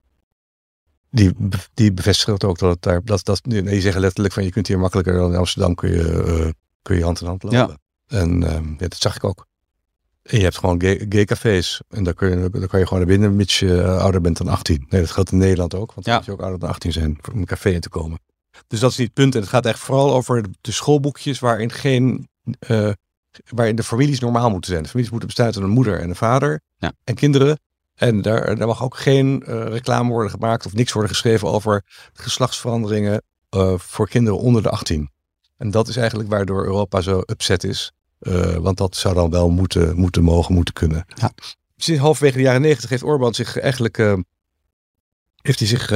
[1.13, 1.33] die,
[1.75, 3.05] die bevestigen het ook dat het daar.
[3.05, 5.91] Dat, dat, nee, die zeggen letterlijk van je kunt hier makkelijker dan in Amsterdam kun
[5.91, 7.59] je kun je hand in hand lopen.
[7.59, 7.77] Ja.
[8.19, 9.47] En uh, ja, dat zag ik ook.
[10.23, 11.81] En je hebt gewoon gay, gay cafés.
[11.89, 14.37] En daar kun, je, daar kan je gewoon naar binnen, mits je uh, ouder bent
[14.37, 14.87] dan 18.
[14.89, 15.93] Nee, dat geldt in Nederland ook.
[15.95, 16.17] Want dan Ja.
[16.17, 18.19] moet je ook ouder dan 18 zijn om een café in te komen.
[18.67, 19.35] Dus dat is niet het punt.
[19.35, 22.29] En het gaat echt vooral over de schoolboekjes waarin geen...
[22.59, 22.91] eh,
[23.49, 24.83] waarin de families normaal moeten zijn.
[24.83, 26.61] De families moeten bestaan uit een moeder en een vader.
[27.05, 27.59] En kinderen.
[27.95, 31.85] En daar, daar mag ook geen eh, reclame worden gemaakt of niks worden geschreven over
[32.13, 35.11] geslachtsveranderingen eh, voor kinderen onder de 18.
[35.57, 37.93] En dat is eigenlijk waardoor Europa zo upset is.
[38.19, 41.05] Eh, want dat zou dan wel moeten, moeten mogen, moeten kunnen.
[41.15, 41.33] Ja.
[41.77, 43.97] Sinds halverwege de jaren negentig heeft Orbán zich eigenlijk...
[45.43, 45.91] heeft hij zich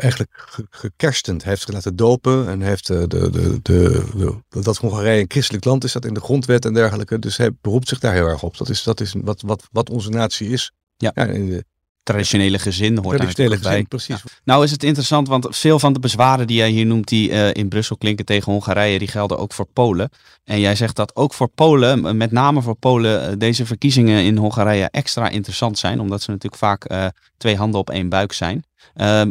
[0.00, 1.42] eigenlijk ge- gekerstend.
[1.42, 4.04] Hij heeft zich laten dopen en heeft de, de, de, de,
[4.48, 7.18] de- dat Hongarije een christelijk land is, dat in de grondwet en dergelijke.
[7.18, 8.56] Dus hij beroept zich daar heel erg op.
[8.56, 10.72] Dat is, dat is wat, wat, wat onze natie is.
[10.96, 11.14] Ja.
[11.14, 11.64] in de
[12.06, 13.70] Traditionele gezin hoort traditionele natuurlijk bij.
[13.70, 14.40] gezin, precies.
[14.44, 17.54] Nou is het interessant, want veel van de bezwaren die jij hier noemt, die eh,
[17.54, 20.10] in Brussel klinken tegen Hongarije, die gelden ook voor Polen.
[20.44, 24.36] En jij zegt dat ook voor Polen, met name voor Polen, eh, deze verkiezingen in
[24.36, 27.06] Hongarije extra interessant zijn, omdat ze natuurlijk vaak eh,
[27.36, 28.64] twee handen op één buik zijn.
[28.94, 29.30] Ehm,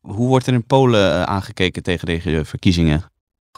[0.00, 3.10] hoe wordt er in Polen aangekeken tegen deze verkiezingen?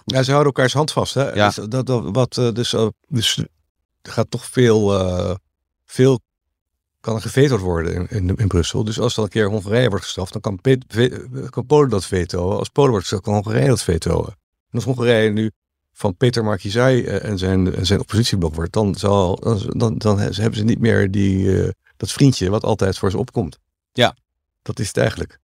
[0.04, 1.14] Ja, ze houden elkaars hand vast.
[1.14, 1.32] Hè?
[1.32, 1.46] Ja.
[1.46, 2.74] Dus, dat, dat, wat, dus,
[3.08, 3.36] dus
[4.02, 4.90] er gaat toch veel,
[5.84, 6.20] veel
[7.08, 8.84] kan er gevetoed worden in, in, in Brussel.
[8.84, 12.58] Dus als er een keer Hongarije wordt gestraft, dan kan, ve- kan Polen dat vetoen.
[12.58, 14.26] Als Polen wordt gestraft, kan Hongarije dat vetoen.
[14.26, 14.34] En
[14.74, 15.50] als Hongarije nu
[15.92, 20.18] van Peter Markizai eh, en zijn, en zijn oppositieblok wordt, dan, zal, dan, dan, dan
[20.18, 23.58] hebben ze niet meer die, eh, dat vriendje wat altijd voor ze opkomt.
[23.92, 24.16] Ja.
[24.62, 25.38] Dat is het eigenlijk.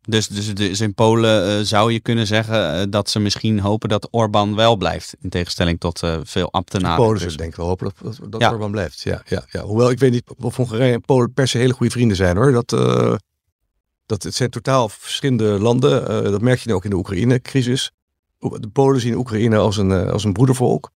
[0.00, 3.88] Dus, dus, dus in Polen eh, zou je kunnen zeggen eh, dat ze misschien hopen
[3.88, 6.96] dat Orbán wel blijft, in tegenstelling tot eh, veel ambtenaren.
[6.98, 7.38] in Polen zullen Brussel.
[7.38, 8.52] denk ik wel hopen dat, dat, Ja.
[8.52, 9.00] Orbán blijft.
[9.00, 9.62] Ja, ja, ja.
[9.62, 12.52] Hoewel ik weet niet of Hongarije en Polen per se hele goede vrienden zijn hoor.
[12.52, 12.68] Dat,
[14.06, 16.22] dat het zijn totaal verschillende landen.
[16.30, 17.90] Dat merk je nu ook in de Oekraïne-crisis.
[18.38, 20.90] De Polen zien Oekraïne als een, als een broedervolk.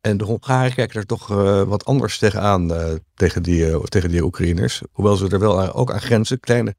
[0.00, 1.26] En de Hongaren kijken er toch
[1.66, 4.82] wat anders tegenaan, eh tegen, die, tegen die Oekraïners.
[4.92, 6.74] Hoewel ze er wel aan- ook aan grenzen, kleine,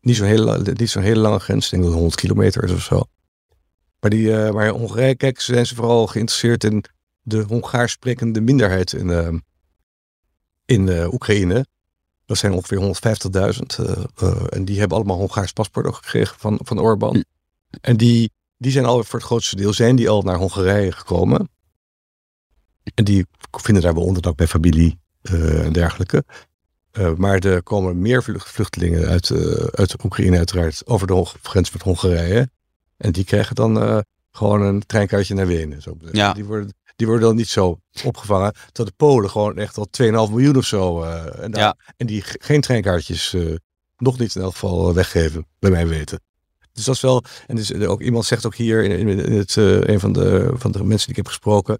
[0.00, 2.72] niet zo'n hele, niet zo'n hele lange grens, ik denk dat het 100 kilometer is
[2.72, 3.02] of zo.
[4.00, 6.84] Maar, die, eh, maar in Hongarije kijken ze, zijn ze vooral geïnteresseerd in
[7.22, 9.34] de Hongaars sprekende minderheid in, eh,
[10.64, 11.66] in eh, Oekraïne.
[12.24, 13.78] Dat zijn ongeveer 150.000.
[13.78, 17.24] eh, en die hebben allemaal Hongaars paspoort ook gekregen van, van Orbán.
[17.80, 21.48] En die, die zijn al voor het grootste deel zijn die al naar Hongarije gekomen.
[22.94, 26.24] En die vinden daar wel onderdak bij familie en dergelijke.
[26.92, 31.72] Eh, maar er komen meer vlucht- vluchtelingen uit, eh, uit Oekraïne uiteraard over de grens
[31.72, 32.50] met Hongarije.
[32.96, 33.98] En die krijgen dan eh,
[34.30, 35.82] gewoon een treinkaartje naar Wenen.
[35.82, 35.96] Zo.
[36.12, 36.32] Ja.
[36.32, 38.52] Die, worden, die worden dan niet zo opgevangen.
[38.52, 41.02] Terwijl de Polen gewoon echt al 2,5 miljoen of zo.
[41.02, 41.76] en, daar- Ja.
[41.96, 43.36] en die ge- geen treinkaartjes
[43.96, 46.20] nog niet in elk geval weggeven, bij mijn weten.
[46.72, 47.22] Dus dat is wel.
[47.46, 50.78] En dus ook, iemand zegt ook hier, in, in, het, een van de, van de
[50.84, 51.78] mensen die ik heb gesproken.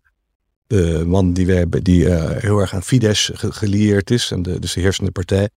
[0.71, 4.59] De man die, wij, die eh, heel erg aan Fidesz ge- gelieerd is, en de,
[4.59, 5.49] dus de heersende partij.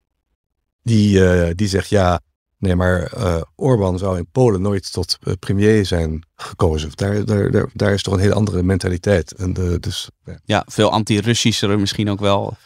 [0.81, 2.19] Die, eh, die zegt ja,
[2.57, 6.89] nee, maar eh Orbán zou in Polen nooit tot premier zijn gekozen.
[6.95, 9.31] Daar, daar, daar, daar is toch een hele andere mentaliteit.
[9.33, 10.39] En de, dus ja.
[10.45, 12.57] Ja, veel anti-Russischer misschien ook wel.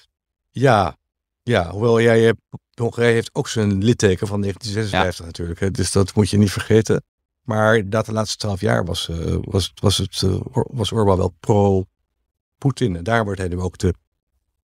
[0.52, 0.98] Ja,
[1.44, 2.42] ja hoewel jij, hebt-
[2.74, 5.60] Hongarije heeft ook zijn litteken van 1956 natuurlijk.
[5.60, 7.04] Hè, dus dat moet je niet vergeten.
[7.42, 9.10] Maar dat de laatste twaalf jaar was,
[9.42, 11.34] was, was, het, was Orbán wel
[12.58, 12.96] pro-Poetin.
[12.96, 13.94] En daar wordt hij nu ook de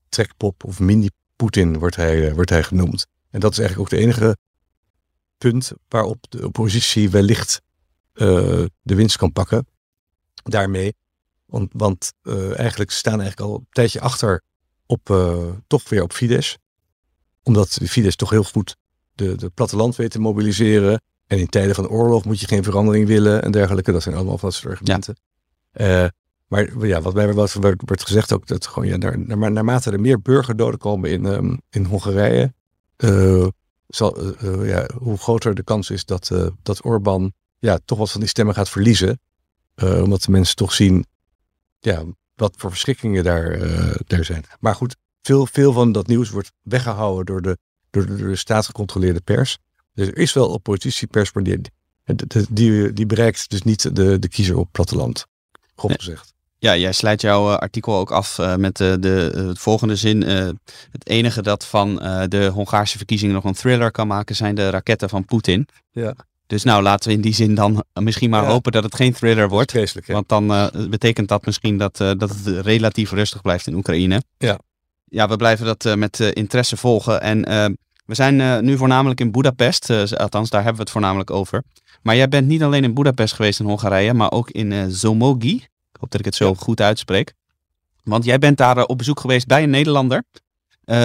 [0.10, 3.06] trekpop of mini-Poetin wordt hij, eh, wordt hij genoemd.
[3.30, 4.38] En dat is eigenlijk ook de enige
[5.38, 7.62] punt waarop de oppositie wellicht
[8.14, 9.68] eh, de winst kan pakken.
[10.44, 10.94] Daarmee.
[11.46, 14.42] Want, want eh, eigenlijk staan eigenlijk al een tijdje achter
[14.86, 15.06] op,
[15.68, 16.58] toch weer op Fidesz.
[17.44, 18.76] Omdat de Fidesz toch heel goed
[19.16, 21.02] de, de platteland weet te mobiliseren.
[21.28, 23.92] En in tijden van oorlog moet je geen verandering willen en dergelijke.
[23.92, 25.16] Dat zijn allemaal van dat soort argumenten.
[25.72, 26.06] Eh,
[26.54, 30.00] maar ja, wat mij wat wordt, gezegd ook, dat gewoon, ja, naar, naar, naarmate er
[30.00, 32.54] meer burgerdoden komen in, ehm, in Hongarije,
[32.96, 33.48] eh,
[33.88, 37.98] zal, eh, eh, ja, hoe groter de kans is dat, eh dat Orbán ja, toch
[37.98, 39.20] wat van die stemmen gaat verliezen.
[39.76, 41.06] Omdat de mensen toch zien
[41.80, 42.04] ja,
[42.36, 43.60] wat voor verschrikkingen daar,
[44.08, 44.44] daar zijn.
[44.60, 47.58] Maar goed, veel, veel van dat nieuws wordt weggehouden door de,
[47.90, 49.58] door de, door de staatsgecontroleerde pers.
[49.94, 51.62] Dus er is wel oppositiepers, maar die,
[52.04, 55.26] die, die, die bereikt dus niet de, de kiezer op platteland.
[55.76, 56.33] Grof gezegd.
[56.64, 59.96] Ja, jij sluit jouw eh, artikel ook af eh, met de, de, eh, het volgende
[59.96, 60.22] zin.
[60.92, 61.96] het enige dat van
[62.28, 65.68] de Hongaarse verkiezingen nog een thriller kan maken zijn de raketten van Poetin.
[65.92, 66.16] Ja.
[66.48, 68.50] Dus nou, laten we in die zin dan misschien maar Ja.
[68.50, 69.72] hopen dat het geen thriller wordt.
[69.72, 70.08] Vreselijk?
[70.08, 74.22] Want dan betekent dat misschien dat, dat het relatief rustig blijft in Oekraïne.
[74.38, 74.60] Ja.
[75.06, 77.22] Ja, we blijven dat met interesse volgen.
[77.22, 77.42] En
[78.06, 79.90] we zijn nu voornamelijk in Budapest.
[79.90, 80.64] althans, daar
[86.04, 86.56] eh hoop dat ik het zo Ja.
[86.56, 87.34] goed uitspreek.
[88.04, 90.24] Want jij bent daar op bezoek geweest bij een Nederlander.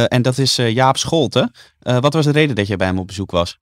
[0.09, 1.51] en dat is Jaap Scholten.
[1.79, 3.59] wat was de reden dat jij bij hem op bezoek was?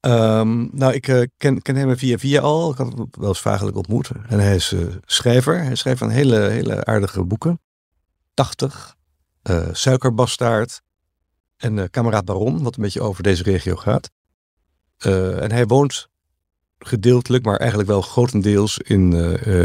[0.00, 2.70] Um, nou, ik uh, ken, ken hem via via al.
[2.70, 4.10] Ik had hem wel eens vagelijk ontmoet.
[4.28, 5.62] En hij is uh, schrijver.
[5.62, 7.60] Hij schrijft een hele, hele aardige boeken.
[8.34, 8.96] 80.
[9.50, 10.82] Uh, Suikerbastaard.
[11.56, 14.10] En Kameraad Baron, wat een beetje over deze regio gaat.
[14.98, 16.08] en hij woont
[16.86, 19.12] gedeeltelijk, maar eigenlijk wel grotendeels in,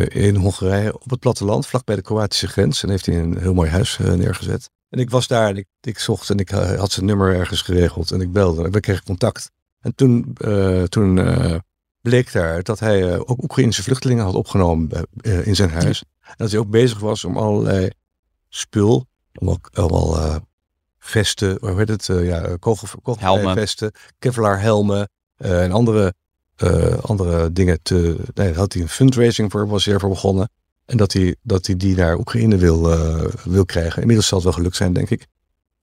[0.07, 2.83] in Hongarije op het platteland, vlakbij de Kroatische grens.
[2.83, 4.69] En heeft hij een heel mooi huis neergezet.
[4.89, 8.11] En ik was daar en ik, ik zocht en ik had zijn nummer ergens geregeld.
[8.11, 9.51] En ik belde en we kregen contact.
[9.79, 11.19] En toen, uh, toen
[12.01, 14.89] bleek daar dat hij ook Oekraïnse vluchtelingen had opgenomen
[15.21, 16.03] in zijn huis.
[16.21, 17.89] En dat hij ook bezig was om allerlei
[18.49, 19.07] spul,
[19.71, 20.39] allemaal
[20.99, 26.13] vesten, hoe heet het, ja, kogel, kogelvesten, Kevlar helmen en andere,
[27.01, 30.49] andere dingen te, nee, had hij een fundraising voor, was hij voor begonnen.
[30.85, 32.81] En dat hij, dat hij die naar Oekraïne wil,
[33.43, 34.01] wil krijgen.
[34.01, 35.27] Inmiddels zal het wel gelukt zijn, denk ik.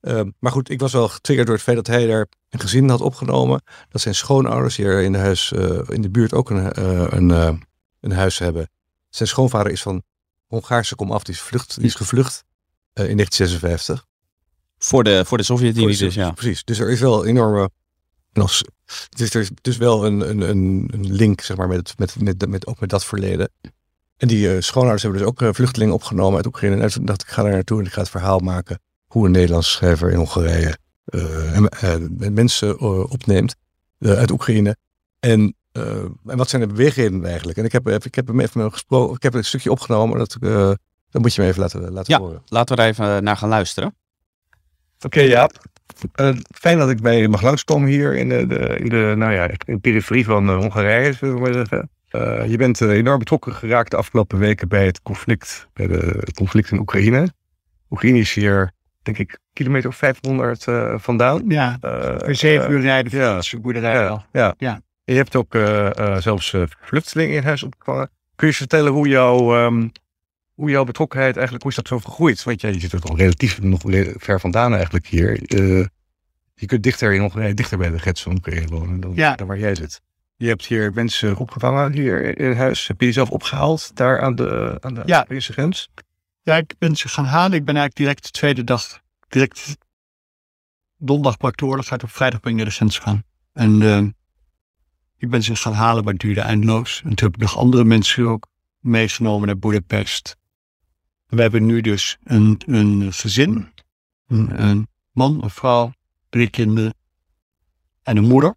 [0.01, 2.89] Ehm, maar goed, ik was wel getriggerd door het feit dat hij daar een gezin
[2.89, 3.61] had opgenomen.
[3.89, 6.83] Dat zijn schoonouders hier in de, huis, uh, in de buurt ook een,
[7.15, 7.61] een,
[7.99, 8.69] een huis hebben.
[9.09, 10.03] Zijn schoonvader is van
[10.47, 12.43] Hongaarse komaf, die is, vlucht, die is gevlucht
[12.93, 14.05] in 1956.
[14.77, 16.31] Voor de, voor de Sovjet-Unie dus, ja.
[16.31, 17.69] Precies, dus er is wel een enorme...
[19.09, 20.41] Dus er is dus wel een, een,
[20.93, 23.49] een link, zeg maar, met, met, met, met, ook met dat verleden.
[24.17, 26.81] En die schoonouders hebben dus ook vluchtelingen opgenomen uit Oekraïne.
[26.81, 29.31] En toen dacht ik, ga daar naartoe en ik ga het verhaal maken hoe een
[29.31, 33.55] Nederlandse schrijver in Hongarije uh, mensen opneemt
[33.99, 34.75] uit Oekraïne.
[35.19, 37.57] En, en wat zijn de beweegredenen eigenlijk?
[37.57, 40.37] En ik heb, ik heb hem even gesproken, ik heb een stukje opgenomen, dat,
[41.09, 42.41] dat moet je me even laten, laten ja, horen.
[42.45, 43.95] laten we er even naar gaan luisteren.
[45.01, 45.49] Oké, okay,
[46.15, 46.33] ja.
[46.55, 49.57] fijn dat ik bij je mag langskomen hier in de, in de, nou ja, in
[49.65, 51.89] de periferie van Hongarije, maar zeggen.
[52.11, 56.33] Uh, je bent enorm betrokken geraakt de afgelopen weken bij het conflict, bij de, het
[56.33, 57.29] conflict in Oekraïne.
[57.89, 58.71] Oekraïne is hier
[59.01, 61.43] denk ik, kilometer of 500 uh, eh, vandaan.
[61.47, 61.77] Ja,
[62.25, 63.39] zeven uur rijden van ja.
[63.39, 64.53] de boerderij ja, ja.
[64.57, 64.73] ja.
[64.73, 65.57] En je hebt ook
[66.21, 68.09] zelfs vluchtelingen in huis opgevangen.
[68.35, 69.91] Kun je vertellen hoe, jouw um,
[70.57, 72.43] hoe jouw betrokkenheid eigenlijk, hoe is dat zo gegroeid?
[72.43, 73.81] Want jij zit er al relatief nog
[74.17, 75.39] ver vandaan eigenlijk hier.
[76.53, 79.35] je kunt dichter, in Hongarije, dichter bij de Oekraïne wonen dan ja.
[79.35, 80.01] daar waar jij zit.
[80.35, 82.87] Je hebt hier mensen opgevangen hier in huis.
[82.87, 85.25] Heb je jezelf opgehaald daar aan de, aan de ja.
[85.27, 85.89] grens?
[86.41, 87.57] Ja, ik ben ze gaan halen.
[87.57, 89.77] Ik ben eigenlijk direct de tweede dag, direct
[90.97, 92.03] donderdag brak de oorlog uit.
[92.03, 93.23] Op vrijdag ben ik naar de grens gegaan.
[93.53, 94.03] En uh,
[95.17, 97.01] ik ben ze gaan halen, maar het duurde eindeloos.
[97.03, 98.47] En toen heb ik nog andere mensen ook
[98.79, 100.37] meegenomen naar Budapest.
[101.27, 103.71] We hebben nu dus een, een gezin.
[104.27, 105.93] Een, een man, een vrouw,
[106.29, 106.93] drie kinderen
[108.03, 108.55] en een moeder.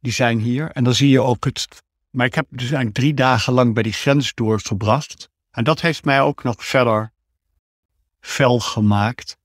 [0.00, 0.70] Die zijn hier.
[0.70, 1.82] En dan zie je ook het.
[2.10, 5.28] Maar ik heb dus eigenlijk drie dagen lang bij die grens doorgebracht.
[5.50, 7.12] En dat heeft mij ook nog verder
[8.20, 9.36] fel gemaakt.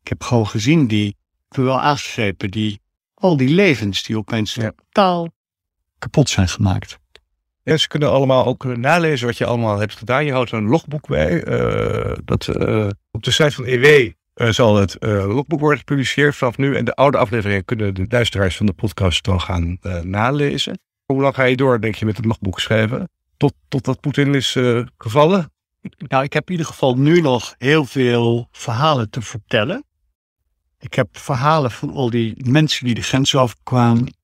[0.00, 1.08] Ik heb gewoon gezien die,
[1.50, 2.80] ik wel aangegrepen, die,
[3.14, 4.72] al die levens die opeens ja.
[4.76, 5.28] totaal
[5.98, 6.98] kapot zijn gemaakt.
[7.68, 10.24] En ze kunnen allemaal ook nalezen wat je allemaal hebt gedaan.
[10.24, 11.46] Je houdt een logboek bij.
[11.46, 16.56] Uh, dat, uh, op de site van EW eh, zal het logboek worden gepubliceerd vanaf
[16.56, 16.76] nu.
[16.76, 20.78] En de oude afleveringen kunnen de luisteraars van de podcast dan gaan nalezen.
[21.04, 23.10] Hoe lang ga je door, denk je, met het logboek schrijven?
[23.36, 24.58] tot, totdat Poetin is
[24.98, 25.52] gevallen?
[26.08, 29.84] Nou, ik heb in ieder geval nu nog heel veel verhalen te vertellen.
[30.78, 34.17] Ik heb verhalen van al die mensen die de grens overkwamen.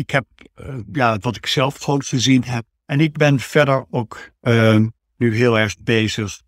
[0.00, 2.64] Ik heb uh, ja, wat ik zelf gewoon gezien heb.
[2.86, 4.86] En ik ben verder ook uh,
[5.16, 6.40] nu heel erg bezig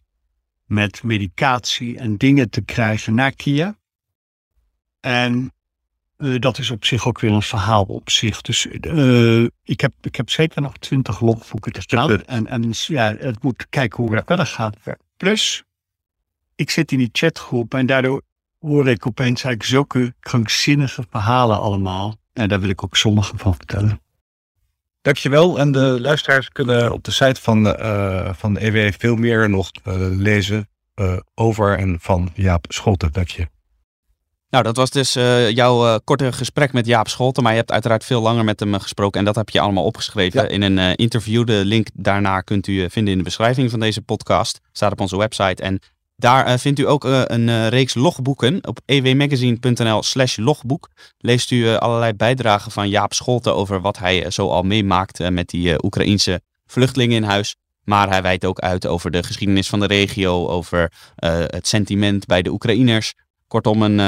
[0.65, 3.73] met medicatie en dingen te krijgen naar Kiev.
[5.01, 5.53] En
[6.19, 8.41] uh, dat is op zich ook weer een verhaal op zich.
[8.41, 12.25] Dus uh, ik, heb, ik heb zeker nog twintig logboeken te staan.
[12.25, 14.77] En, en ja, het moet kijken hoe het verder gaat.
[15.17, 15.63] Plus,
[16.55, 18.23] ik zit in die chatgroep en daardoor
[18.59, 22.21] hoor ik opeens eigenlijk zulke krankzinnige verhalen allemaal.
[22.33, 24.01] En daar wil ik ook sommige van vertellen.
[25.03, 25.59] Dankjewel.
[25.59, 29.71] En de luisteraars kunnen op de site van, uh, van de EW veel meer nog
[30.11, 30.69] lezen
[31.35, 33.13] over en van Jaap Scholten.
[33.13, 33.49] Dank je.
[34.53, 35.13] Nou, dat was dus
[35.55, 37.43] jouw korte gesprek met Jaap Scholten.
[37.43, 39.19] Maar je hebt uiteraard veel langer met hem eh, gesproken.
[39.19, 41.47] En dat heb je allemaal opgeschreven in een interview.
[41.47, 44.61] De link daarna kunt u vinden in de beschrijving van deze podcast.
[44.73, 45.63] Staat op onze website.
[45.63, 45.81] En
[46.23, 48.67] daar vindt u ook een reeks logboeken.
[48.67, 53.55] Op ewmagazine.nl slash logboek leest u allerlei bijdragen van Jaap Scholten...
[53.55, 57.57] over wat hij zo al meemaakt met die Oekraïense vluchtelingen in huis.
[57.85, 60.93] Maar hij wijdt ook uit over de geschiedenis van de regio, over
[61.47, 63.15] het sentiment bij de Oekraïners,
[63.47, 63.99] Kortom, een,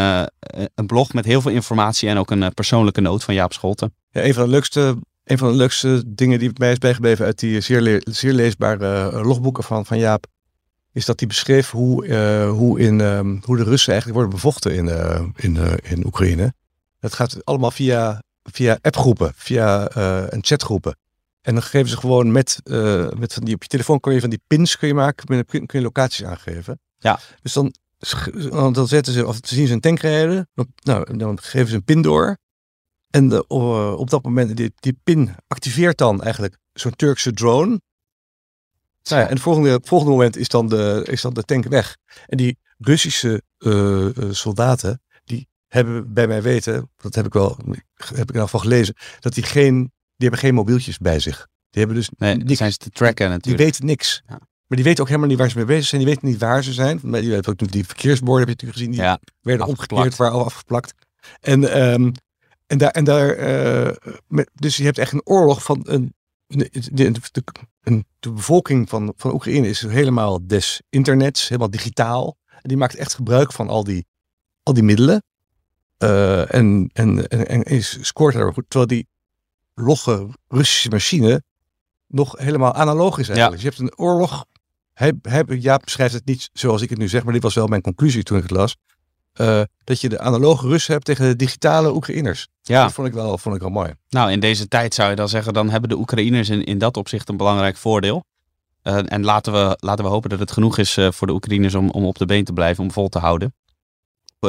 [0.75, 3.95] een blog met heel veel informatie en ook een persoonlijke noot van Jaap Scholten.
[4.11, 7.39] Ja, een, van de leukste, een van de leukste dingen die mij is bijgebleven uit
[7.39, 10.27] die zeer, zeer leesbare logboeken van, van Jaap,
[10.95, 14.75] is dat hij beschreef hoe, uh, hoe, in, um, hoe de Russen eigenlijk worden bevochten
[14.75, 16.55] in, uh, in, uh, in Oekraïne.
[17.01, 19.89] Dat gaat allemaal via, via appgroepen, via
[20.29, 20.97] en chatgroepen.
[21.41, 22.61] En dan geven ze gewoon met,
[23.17, 25.37] met van die, op je telefoon kun je van die pins kun je maken, kun
[25.37, 26.81] je, kun je locaties aangeven.
[26.99, 27.19] Ja.
[27.43, 27.75] Dus dan,
[28.51, 31.85] dan zetten ze, of zien ze een tank rijden, dan, nou, dan geven ze een
[31.85, 32.37] pin door.
[33.11, 33.47] En de,
[33.97, 37.81] op dat moment, die, die pin activeert dan eigenlijk zo'n Turkse drone.
[39.09, 41.97] Nou ja, en het volgende, volgende moment is dan, de, is dan de tank weg.
[42.27, 47.77] En die Russische uh, soldaten, die hebben bij mij weten, dat heb ik wel, heb
[47.97, 49.77] ik in ieder geval gelezen, dat die geen,
[50.17, 51.47] die hebben geen mobieltjes bij zich.
[51.71, 53.57] Die hebben dus nee, die zijn ze te tracken natuurlijk.
[53.57, 54.23] Die weten niks.
[54.27, 54.39] Ja.
[54.67, 56.01] Maar die weten ook helemaal niet waar ze mee bezig zijn.
[56.01, 56.99] Die weten niet waar ze zijn.
[57.03, 58.91] Die, hebben ook die verkeersborden heb je natuurlijk gezien.
[58.91, 60.95] Die ja, werden omgekeerd, waren al afgeplakt.
[61.41, 62.13] En, um,
[62.67, 63.91] en daar, en daar uh,
[64.27, 66.15] met, dus je hebt echt een oorlog van een
[66.59, 67.21] de, de,
[68.21, 72.37] de, bevolking van, van Oekraïne is helemaal des internets, helemaal digitaal.
[72.63, 74.07] Die maakt echt gebruik van al die,
[74.63, 75.23] al die middelen.
[75.99, 78.65] Uh, en, en, en, en is, scoort daar goed.
[78.69, 79.07] Terwijl die
[79.75, 81.43] logge Russische machine
[82.07, 83.63] nog helemaal analoog is eigenlijk.
[83.63, 83.69] Ja.
[83.69, 84.45] Dus je hebt een oorlog.
[84.93, 87.67] Hij, hij, ja, beschrijft het niet zoals ik het nu zeg, maar dit was wel
[87.67, 88.77] mijn conclusie toen ik het las.
[89.41, 92.49] Uh, dat je de analoge Russen hebt tegen de digitale Oekraïners.
[92.63, 92.83] Ja.
[92.83, 93.93] Dat vond ik, wel, vond ik wel mooi.
[94.09, 96.97] Nou, in deze tijd zou je dan zeggen, dan hebben de Oekraïners in, in dat
[96.97, 98.25] opzicht een belangrijk voordeel.
[98.83, 101.75] Uh, en laten we, laten we hopen dat het genoeg is uh, voor de Oekraïners
[101.75, 103.55] om, om op de been te blijven, om vol te houden.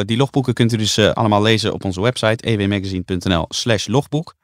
[0.05, 4.35] Die logboeken kunt u dus allemaal lezen op onze website ewmagazine.nl slash logboek.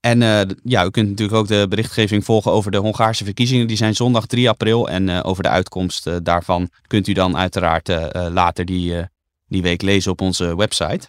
[0.00, 0.18] En
[0.64, 3.66] ja, u kunt natuurlijk ook de berichtgeving volgen over de Hongaarse verkiezingen.
[3.66, 4.88] Die zijn zondag 3 april.
[4.88, 7.88] En over de uitkomst daarvan kunt u dan uiteraard
[8.30, 9.08] later die
[9.48, 11.08] die week lezen op onze website.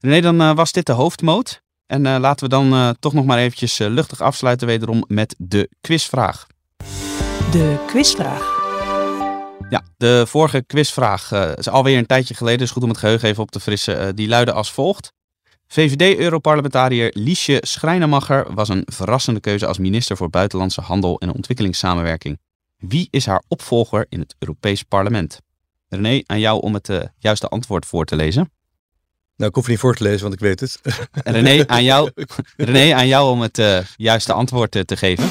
[0.00, 1.62] Nee, dan uh, was dit de hoofdmoot.
[1.86, 5.70] En uh, laten we dan uh, toch nog maar eventjes luchtig afsluiten wederom met de
[5.80, 6.46] quizvraag.
[7.50, 8.58] De quizvraag.
[9.68, 13.42] Ja, de vorige quizvraag is alweer een tijdje geleden, dus goed om het geheugen even
[13.42, 14.16] op te frissen.
[14.16, 15.12] die luidde als volgt.
[15.72, 22.38] VVD-Europarlementariër Liesje Schrijnemacher was een verrassende keuze als minister voor Buitenlandse Handel en Ontwikkelingssamenwerking.
[22.76, 25.40] Wie is haar opvolger in het Europees Parlement?
[25.90, 28.52] René, aan jou om het uh, juiste antwoord voor te lezen.
[29.36, 30.80] Nou, ik hoef niet voor te lezen, want ik weet het.
[31.12, 32.10] René, aan jou,
[32.56, 35.28] René, aan jou om het uh, juiste antwoord uh, te geven.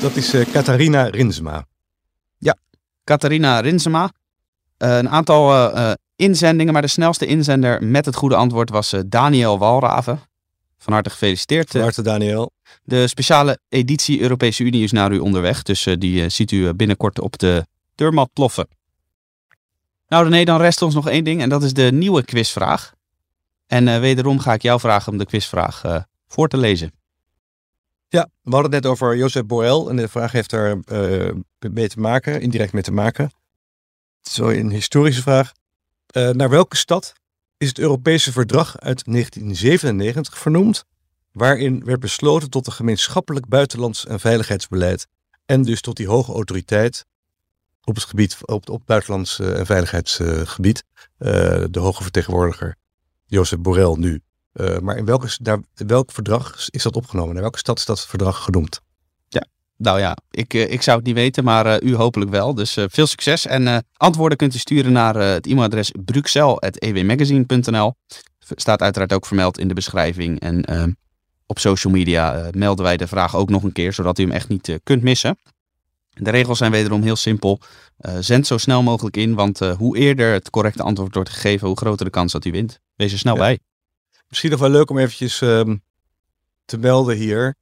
[0.00, 1.66] Dat, is Catharina Rinsema.
[2.38, 2.56] Ja,
[3.04, 4.12] Catharina Rinsema.
[4.78, 5.70] een aantal
[6.16, 10.20] inzendingen, maar de snelste inzender met het goede antwoord was Daniel Walraven.
[10.78, 11.70] Van harte gefeliciteerd.
[11.70, 12.50] Van harte, Daniel.
[12.82, 15.62] De speciale editie Europese Unie is naar u onderweg.
[15.62, 18.68] Dus die ziet u binnenkort op de deurmat ploffen.
[20.08, 22.92] Nou René, dan rest ons nog één ding en dat is de nieuwe quizvraag.
[23.66, 26.92] En uh, wederom ga ik jou vragen om de quizvraag uh, voor te lezen.
[28.08, 31.88] Ja, we hadden het net over Josep Borrell en de vraag heeft daar uh, mee
[31.88, 33.30] te maken, indirect mee te maken.
[34.20, 35.52] Zo een historische vraag.
[36.32, 37.12] naar welke stad
[37.56, 40.84] is het Europese verdrag uit 1997 vernoemd,
[41.32, 45.06] waarin werd besloten tot een gemeenschappelijk buitenlands en veiligheidsbeleid
[45.46, 47.04] en dus tot die hoge autoriteit
[47.84, 50.84] op het gebied, op, op buitenlands uh, en veiligheidsgebied.
[51.18, 51.30] Uh,
[51.70, 52.76] de hoge vertegenwoordiger
[53.26, 54.20] Jozef Borrell nu.
[54.54, 57.32] Uh, maar in, daar, in welk verdrag is dat opgenomen?
[57.32, 58.80] Naar welke stad is dat verdrag genoemd?
[59.28, 59.44] Ja,
[59.76, 62.54] nou ja, ik, ik zou het niet weten, maar u hopelijk wel.
[62.54, 63.46] Dus veel succes.
[63.46, 67.94] En antwoorden kunt u sturen naar het e-mailadres bruxelles.ewmagazine.nl.
[68.38, 70.40] Staat uiteraard ook vermeld in de beschrijving.
[70.40, 70.96] En
[71.46, 74.48] op social media melden wij de vraag ook nog een keer, zodat u hem echt
[74.48, 75.38] niet kunt missen.
[76.14, 77.60] De regels zijn wederom heel simpel.
[78.00, 81.66] Uh, zend zo snel mogelijk in, want uh, hoe eerder het correcte antwoord wordt gegeven,
[81.66, 82.80] hoe groter de kans dat u wint.
[82.96, 83.40] Wees er snel ja.
[83.40, 83.58] bij.
[84.28, 85.82] Misschien nog wel leuk om eventjes um,
[86.64, 87.54] te melden hier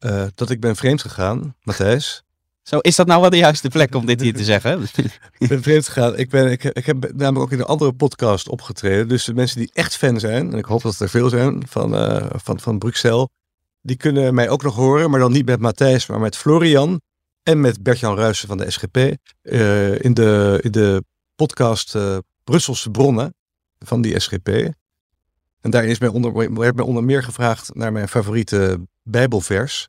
[0.00, 2.22] uh, dat ik ben vreemd gegaan, Matthijs.
[2.62, 4.82] Zo, is dat nou wel de juiste plek om dit hier te zeggen?
[5.38, 6.16] ik ben vreemd gegaan.
[6.16, 9.08] Ik, ben, ik, ik heb namelijk ook in een andere podcast opgetreden.
[9.08, 11.90] Dus de mensen die echt fan zijn, en ik hoop dat er veel zijn van,
[12.42, 13.26] van, van Bruxelles,
[13.82, 17.00] die kunnen mij ook nog horen, maar dan niet met Matthijs, maar met Florian
[17.46, 21.04] en met Bert-Jan Ruijsen van de SGP uh, in, de, de
[21.36, 23.34] podcast uh, Brusselse bronnen
[23.78, 24.48] van die SGP.
[25.60, 29.88] En daarin is mij onder, werd mij onder meer gevraagd naar mijn favoriete Bijbelvers.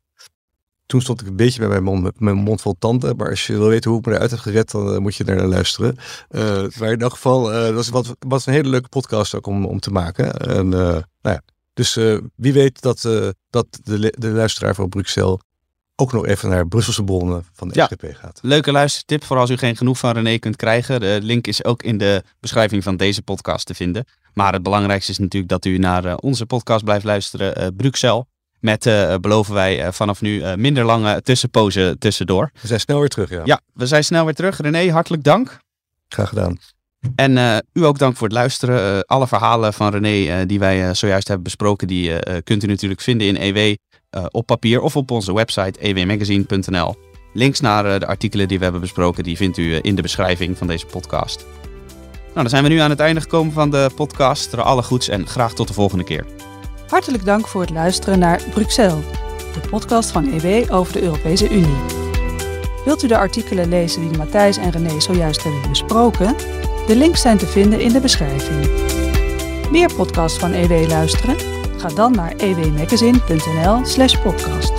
[0.85, 3.15] Toen stond ik een beetje bij mijn mond, met mijn mond vol tanden.
[3.15, 5.23] Maar als je wil weten hoe ik me eruit heb gered, dan uh, moet je
[5.23, 5.95] naar luisteren.
[6.29, 9.79] maar in ieder geval, dat was, wat, was een hele leuke podcast ook om, om
[9.79, 10.33] te maken.
[10.33, 11.41] En, nou ja,
[11.73, 11.93] dus
[12.35, 13.01] wie weet dat,
[13.49, 15.39] dat de, de luisteraar van Bruxelles
[15.99, 18.39] ook nog even naar Brusselse bronnen van de ja, gaat.
[18.41, 20.99] Leuke luistertip voor als u geen genoeg van René kunt krijgen.
[20.99, 24.05] De link is ook in de beschrijving van deze podcast te vinden.
[24.33, 28.23] Maar het belangrijkste is natuurlijk dat u naar uh, onze podcast blijft luisteren, uh, Bruxelles.
[28.59, 32.51] Met, uh, beloven wij uh, vanaf nu minder lange tussenpozen tussendoor.
[32.61, 33.41] We zijn snel weer terug, ja.
[33.45, 34.61] Ja, we zijn snel weer terug.
[34.61, 35.59] René, hartelijk dank.
[36.07, 36.57] Graag gedaan.
[37.15, 39.05] En u ook dank voor het luisteren.
[39.05, 43.35] alle verhalen van René die wij zojuist hebben besproken, die kunt u natuurlijk vinden in
[43.35, 43.75] EW
[44.31, 46.95] op papier of op onze website ewmagazine.nl.
[47.33, 50.67] Links naar de artikelen die we hebben besproken, die vindt u in de beschrijving van
[50.67, 51.45] deze podcast.
[52.37, 54.53] Nou, dan zijn we nu aan het einde gekomen van de podcast.
[54.53, 56.25] Er alle goeds en graag tot de volgende keer.
[56.89, 59.05] Hartelijk dank voor het luisteren naar Bruxelles,
[59.53, 62.05] de podcast van EW over de Europese Unie.
[62.85, 66.35] Wilt u de artikelen lezen die Matthijs en René zojuist hebben besproken?
[66.87, 68.69] De links zijn te vinden in de beschrijving.
[69.71, 71.56] Meer podcasts van EW luisteren?
[71.77, 74.73] Ga dan naar ewmagazine.nl/slash podcast.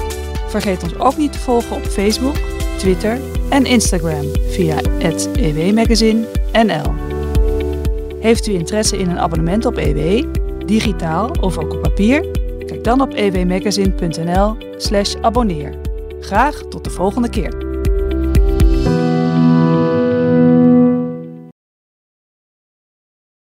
[0.47, 2.37] Vergeet ons ook niet te volgen op Facebook,
[2.77, 4.81] Twitter en Instagram via
[5.35, 6.95] ewmagazine.nl.
[8.21, 10.25] Heeft u interesse in een abonnement op EW,
[10.67, 12.27] digitaal of ook op papier?
[12.67, 15.75] Kijk dan op ewmagazine.nl/slash abonneer.
[16.21, 17.68] Graag tot de volgende keer.